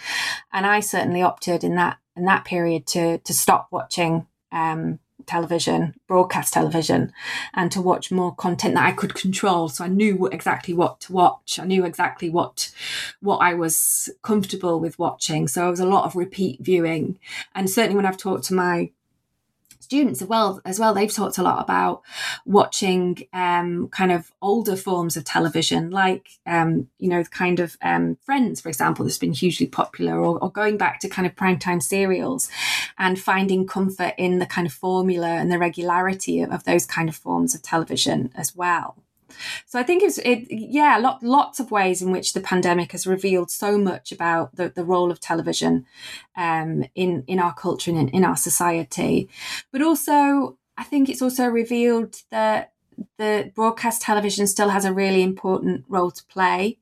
and 0.52 0.66
I 0.66 0.80
certainly 0.80 1.22
opted 1.22 1.64
in 1.64 1.74
that 1.76 1.98
in 2.16 2.24
that 2.26 2.44
period 2.44 2.86
to 2.88 3.18
to 3.18 3.34
stop 3.34 3.68
watching 3.70 4.26
um, 4.50 4.98
television, 5.26 5.94
broadcast 6.06 6.52
television, 6.52 7.12
and 7.54 7.70
to 7.72 7.80
watch 7.80 8.10
more 8.10 8.34
content 8.34 8.74
that 8.74 8.86
I 8.86 8.92
could 8.92 9.14
control. 9.14 9.68
So 9.68 9.84
I 9.84 9.88
knew 9.88 10.26
exactly 10.26 10.74
what 10.74 11.00
to 11.00 11.12
watch. 11.12 11.58
I 11.58 11.64
knew 11.64 11.84
exactly 11.84 12.30
what 12.30 12.70
what 13.20 13.38
I 13.38 13.54
was 13.54 14.10
comfortable 14.22 14.80
with 14.80 14.98
watching. 14.98 15.48
So 15.48 15.66
it 15.66 15.70
was 15.70 15.80
a 15.80 15.86
lot 15.86 16.04
of 16.04 16.16
repeat 16.16 16.60
viewing. 16.60 17.18
And 17.54 17.68
certainly 17.68 17.96
when 17.96 18.06
I've 18.06 18.16
talked 18.16 18.44
to 18.44 18.54
my 18.54 18.90
students 19.82 20.22
as 20.22 20.28
well 20.28 20.60
as 20.64 20.78
well 20.78 20.94
they've 20.94 21.12
talked 21.12 21.38
a 21.38 21.42
lot 21.42 21.62
about 21.62 22.02
watching 22.44 23.18
um, 23.32 23.88
kind 23.88 24.12
of 24.12 24.32
older 24.40 24.76
forms 24.76 25.16
of 25.16 25.24
television 25.24 25.90
like 25.90 26.28
um, 26.46 26.88
you 26.98 27.08
know 27.08 27.22
kind 27.24 27.60
of 27.60 27.76
um, 27.82 28.16
friends 28.24 28.60
for 28.60 28.68
example 28.68 29.04
that's 29.04 29.18
been 29.18 29.32
hugely 29.32 29.66
popular 29.66 30.18
or, 30.18 30.38
or 30.38 30.50
going 30.50 30.76
back 30.76 31.00
to 31.00 31.08
kind 31.08 31.26
of 31.26 31.34
primetime 31.34 31.82
serials 31.82 32.48
and 32.98 33.18
finding 33.18 33.66
comfort 33.66 34.14
in 34.18 34.38
the 34.38 34.46
kind 34.46 34.66
of 34.66 34.72
formula 34.72 35.28
and 35.28 35.50
the 35.50 35.58
regularity 35.58 36.40
of, 36.40 36.50
of 36.50 36.64
those 36.64 36.86
kind 36.86 37.08
of 37.08 37.16
forms 37.16 37.54
of 37.54 37.62
television 37.62 38.30
as 38.34 38.54
well 38.54 38.96
so 39.66 39.78
I 39.78 39.82
think 39.82 40.02
it's 40.02 40.18
it 40.18 40.46
yeah, 40.50 40.98
lot, 40.98 41.22
lots 41.22 41.60
of 41.60 41.70
ways 41.70 42.02
in 42.02 42.10
which 42.10 42.32
the 42.32 42.40
pandemic 42.40 42.92
has 42.92 43.06
revealed 43.06 43.50
so 43.50 43.78
much 43.78 44.12
about 44.12 44.56
the, 44.56 44.68
the 44.68 44.84
role 44.84 45.10
of 45.10 45.20
television 45.20 45.86
um, 46.36 46.84
in 46.94 47.24
in 47.26 47.38
our 47.38 47.54
culture 47.54 47.90
and 47.90 48.00
in, 48.00 48.08
in 48.08 48.24
our 48.24 48.36
society, 48.36 49.28
but 49.72 49.82
also 49.82 50.58
I 50.76 50.84
think 50.84 51.08
it's 51.08 51.22
also 51.22 51.46
revealed 51.46 52.16
that 52.30 52.72
the 53.18 53.52
broadcast 53.54 54.02
television 54.02 54.46
still 54.46 54.70
has 54.70 54.84
a 54.84 54.92
really 54.92 55.22
important 55.22 55.84
role 55.88 56.10
to 56.10 56.24
play, 56.26 56.78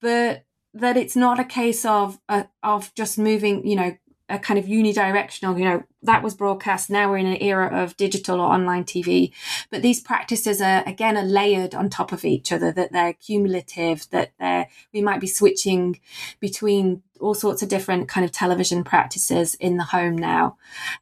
but 0.00 0.44
that 0.74 0.96
it's 0.96 1.16
not 1.16 1.38
a 1.38 1.44
case 1.44 1.84
of 1.84 2.18
uh, 2.28 2.44
of 2.62 2.94
just 2.94 3.18
moving, 3.18 3.66
you 3.66 3.76
know, 3.76 3.96
a 4.32 4.38
kind 4.38 4.58
of 4.58 4.64
unidirectional, 4.64 5.58
you 5.58 5.64
know, 5.64 5.84
that 6.02 6.22
was 6.22 6.34
broadcast. 6.34 6.90
Now 6.90 7.10
we're 7.10 7.18
in 7.18 7.26
an 7.26 7.42
era 7.42 7.68
of 7.70 7.96
digital 7.98 8.40
or 8.40 8.50
online 8.50 8.84
TV. 8.84 9.30
But 9.70 9.82
these 9.82 10.00
practices 10.00 10.60
are, 10.60 10.82
again, 10.86 11.16
are 11.18 11.22
layered 11.22 11.74
on 11.74 11.90
top 11.90 12.12
of 12.12 12.24
each 12.24 12.50
other, 12.50 12.72
that 12.72 12.92
they're 12.92 13.12
cumulative, 13.12 14.08
that 14.10 14.32
they're, 14.40 14.68
we 14.92 15.02
might 15.02 15.20
be 15.20 15.26
switching 15.26 16.00
between 16.40 17.02
all 17.20 17.34
sorts 17.34 17.62
of 17.62 17.68
different 17.68 18.08
kind 18.08 18.24
of 18.24 18.32
television 18.32 18.82
practices 18.82 19.54
in 19.56 19.76
the 19.76 19.84
home 19.84 20.16
now. 20.16 20.56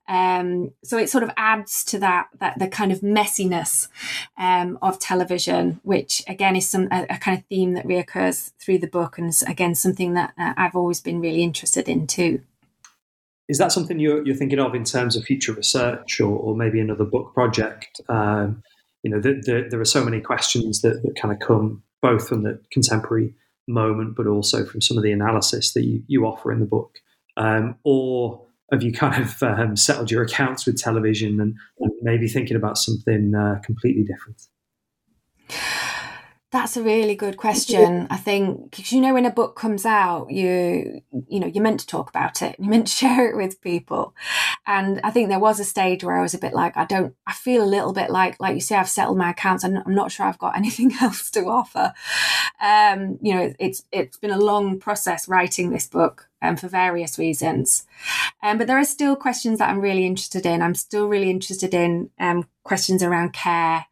Um, 0.09 0.73
so 0.83 0.99
it 0.99 1.09
sort 1.09 1.25
of 1.25 1.31
adds 1.37 1.85
to 1.85 1.99
that, 2.01 2.29
that 2.40 2.59
the 2.59 2.69
kind 2.69 2.93
of 2.93 3.01
messiness 3.01 3.88
um, 4.37 4.77
of 4.83 4.99
television, 4.99 5.81
which 5.83 6.23
again 6.29 6.57
is 6.57 6.69
some 6.69 6.88
a, 6.90 7.07
a, 7.09 7.19
kind 7.19 7.38
of 7.38 7.47
theme 7.47 7.73
that 7.75 7.87
reoccurs 7.87 8.53
through 8.59 8.79
the 8.79 8.87
book 8.87 9.16
and 9.16 9.33
again 9.47 9.75
something 9.75 10.12
that 10.14 10.35
uh, 10.37 10.53
I've 10.57 10.77
always 10.77 11.01
been 11.01 11.21
really 11.21 11.43
interested 11.43 11.88
in 11.88 12.07
too. 12.07 12.43
Is 13.50 13.58
that 13.58 13.72
something 13.72 13.98
you're, 13.98 14.24
you're 14.24 14.36
thinking 14.36 14.60
of 14.60 14.76
in 14.76 14.84
terms 14.84 15.16
of 15.16 15.24
future 15.24 15.52
research 15.52 16.20
or, 16.20 16.38
or 16.38 16.56
maybe 16.56 16.78
another 16.78 17.04
book 17.04 17.34
project? 17.34 18.00
Um, 18.08 18.62
you 19.02 19.10
know, 19.10 19.20
the, 19.20 19.42
the, 19.44 19.66
there 19.68 19.80
are 19.80 19.84
so 19.84 20.04
many 20.04 20.20
questions 20.20 20.82
that, 20.82 21.02
that 21.02 21.16
kind 21.20 21.34
of 21.34 21.40
come 21.40 21.82
both 22.00 22.28
from 22.28 22.44
the 22.44 22.60
contemporary 22.70 23.34
moment, 23.66 24.14
but 24.14 24.28
also 24.28 24.64
from 24.64 24.80
some 24.80 24.96
of 24.96 25.02
the 25.02 25.10
analysis 25.10 25.72
that 25.72 25.82
you, 25.82 26.00
you 26.06 26.26
offer 26.26 26.52
in 26.52 26.60
the 26.60 26.66
book. 26.66 26.98
Um, 27.36 27.74
or 27.82 28.46
have 28.70 28.84
you 28.84 28.92
kind 28.92 29.20
of 29.20 29.42
um, 29.42 29.76
settled 29.76 30.12
your 30.12 30.22
accounts 30.22 30.64
with 30.64 30.80
television 30.80 31.40
and, 31.40 31.56
and 31.80 31.92
maybe 32.02 32.28
thinking 32.28 32.56
about 32.56 32.78
something 32.78 33.34
uh, 33.34 33.58
completely 33.64 34.04
different? 34.04 34.42
That's 36.52 36.76
a 36.76 36.82
really 36.82 37.14
good 37.14 37.36
question. 37.36 38.08
I 38.10 38.16
think 38.16 38.72
because 38.72 38.92
you 38.92 39.00
know 39.00 39.14
when 39.14 39.24
a 39.24 39.30
book 39.30 39.54
comes 39.54 39.86
out, 39.86 40.30
you 40.30 41.00
you 41.28 41.38
know 41.38 41.46
you're 41.46 41.62
meant 41.62 41.78
to 41.80 41.86
talk 41.86 42.08
about 42.08 42.42
it, 42.42 42.56
you're 42.58 42.68
meant 42.68 42.88
to 42.88 42.92
share 42.96 43.30
it 43.30 43.36
with 43.36 43.60
people, 43.60 44.16
and 44.66 45.00
I 45.04 45.12
think 45.12 45.28
there 45.28 45.38
was 45.38 45.60
a 45.60 45.64
stage 45.64 46.02
where 46.02 46.18
I 46.18 46.22
was 46.22 46.34
a 46.34 46.38
bit 46.38 46.52
like 46.52 46.76
I 46.76 46.86
don't, 46.86 47.14
I 47.24 47.34
feel 47.34 47.62
a 47.62 47.64
little 47.64 47.92
bit 47.92 48.10
like 48.10 48.40
like 48.40 48.56
you 48.56 48.60
say 48.60 48.74
I've 48.74 48.88
settled 48.88 49.16
my 49.16 49.30
accounts, 49.30 49.62
and 49.62 49.78
I'm 49.78 49.94
not 49.94 50.10
sure 50.10 50.26
I've 50.26 50.38
got 50.38 50.56
anything 50.56 50.92
else 51.00 51.30
to 51.30 51.46
offer. 51.46 51.92
Um, 52.60 53.20
you 53.22 53.32
know, 53.32 53.54
it's 53.60 53.84
it's 53.92 54.16
been 54.16 54.32
a 54.32 54.38
long 54.38 54.80
process 54.80 55.28
writing 55.28 55.70
this 55.70 55.86
book, 55.86 56.30
um, 56.42 56.56
for 56.56 56.66
various 56.66 57.16
reasons. 57.16 57.86
Um, 58.42 58.58
but 58.58 58.66
there 58.66 58.78
are 58.78 58.84
still 58.84 59.14
questions 59.14 59.60
that 59.60 59.70
I'm 59.70 59.80
really 59.80 60.04
interested 60.04 60.44
in. 60.46 60.62
I'm 60.62 60.74
still 60.74 61.06
really 61.06 61.30
interested 61.30 61.74
in 61.74 62.10
um, 62.18 62.48
questions 62.64 63.04
around 63.04 63.34
care 63.34 63.86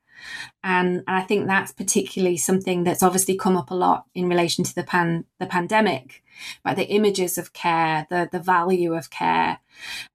and, 0.64 1.04
and 1.06 1.16
I 1.16 1.22
think 1.22 1.46
that's 1.46 1.72
particularly 1.72 2.36
something 2.36 2.84
that's 2.84 3.02
obviously 3.02 3.36
come 3.36 3.56
up 3.56 3.70
a 3.70 3.74
lot 3.74 4.06
in 4.14 4.28
relation 4.28 4.64
to 4.64 4.74
the 4.74 4.82
pan 4.82 5.24
the 5.38 5.46
pandemic, 5.46 6.22
but 6.64 6.76
the 6.76 6.88
images 6.88 7.38
of 7.38 7.52
care, 7.52 8.06
the 8.10 8.28
the 8.30 8.40
value 8.40 8.94
of 8.94 9.10
care, 9.10 9.60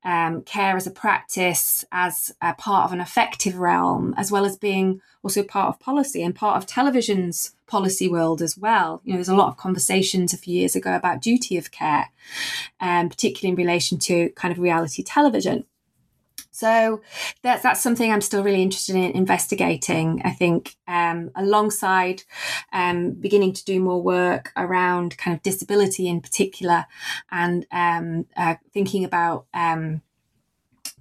um, 0.04 0.42
care 0.42 0.76
as 0.76 0.88
a 0.88 0.92
practice, 0.92 1.86
as 1.92 2.34
a 2.42 2.54
part 2.54 2.86
of 2.86 2.94
an 2.94 3.02
effective 3.02 3.56
realm, 3.56 4.14
as 4.18 4.32
well 4.32 4.46
as 4.46 4.58
being 4.58 5.02
also 5.24 5.44
part 5.44 5.70
of 5.70 5.80
policy 5.80 6.22
and 6.22 6.36
part 6.36 6.58
of 6.58 6.68
television's 6.68 7.56
policy 7.66 8.10
world 8.10 8.42
as 8.42 8.58
well. 8.58 9.02
You 9.06 9.14
know, 9.14 9.18
there's 9.18 9.30
a 9.30 9.36
lot 9.36 9.48
of 9.48 9.58
conversations 9.58 10.34
a 10.34 10.38
few 10.38 10.60
years 10.60 10.76
ago 10.76 10.94
about 10.96 11.22
duty 11.22 11.58
of 11.58 11.72
care, 11.72 12.10
um, 12.82 13.10
particularly 13.10 13.52
in 13.52 13.56
relation 13.68 13.98
to 14.00 14.30
kind 14.32 14.52
of 14.52 14.60
reality 14.60 15.04
television. 15.04 15.66
So 16.54 17.02
that's 17.42 17.64
that's 17.64 17.82
something 17.82 18.12
I'm 18.12 18.22
still 18.22 18.44
really 18.44 18.62
interested 18.62 18.96
in 18.96 19.12
investigating. 19.12 20.22
I 20.24 20.30
think 20.30 20.76
um, 20.88 21.32
alongside 21.36 22.22
um, 22.72 23.14
beginning 23.14 23.54
to 23.54 23.66
do 23.66 23.80
more 23.80 24.02
work 24.02 24.52
around 24.56 25.18
kind 25.18 25.36
of 25.36 25.42
disability 25.42 26.08
in 26.08 26.22
particular, 26.22 26.86
and 27.32 27.66
um, 27.72 28.28
uh, 28.38 28.56
thinking 28.72 29.04
about 29.04 29.48
um, 29.56 30.04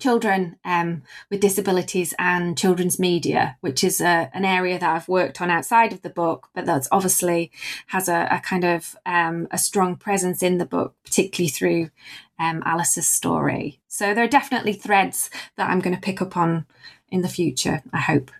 children 0.02 0.56
um, 0.64 1.02
with 1.30 1.40
disabilities 1.40 2.12
and 2.18 2.58
children's 2.58 2.98
media, 2.98 3.56
which 3.60 3.84
is 3.84 4.00
a, 4.00 4.28
an 4.34 4.44
area 4.44 4.76
that 4.78 4.96
I've 4.96 5.08
worked 5.08 5.40
on 5.40 5.48
outside 5.48 5.92
of 5.92 6.02
the 6.02 6.10
book, 6.10 6.48
but 6.54 6.66
that's 6.66 6.88
obviously 6.90 7.52
has 7.86 8.08
a, 8.08 8.26
a 8.30 8.40
kind 8.40 8.64
of 8.64 8.96
um, 9.06 9.46
a 9.52 9.58
strong 9.58 9.94
presence 9.94 10.42
in 10.42 10.58
the 10.58 10.66
book, 10.66 10.96
particularly 11.04 11.50
through 11.50 11.90
um, 12.38 12.62
Alice's 12.66 13.06
story. 13.06 13.78
So 13.86 14.12
there 14.12 14.24
are 14.24 14.38
definitely 14.38 14.72
threads 14.72 15.30
that 15.56 15.70
I'm 15.70 15.80
going 15.80 15.94
to 15.94 16.02
pick 16.02 16.20
up 16.20 16.36
on 16.36 16.66
in 17.08 17.22
the 17.22 17.28
future, 17.28 17.82
I 17.92 18.00
hope. 18.00 18.32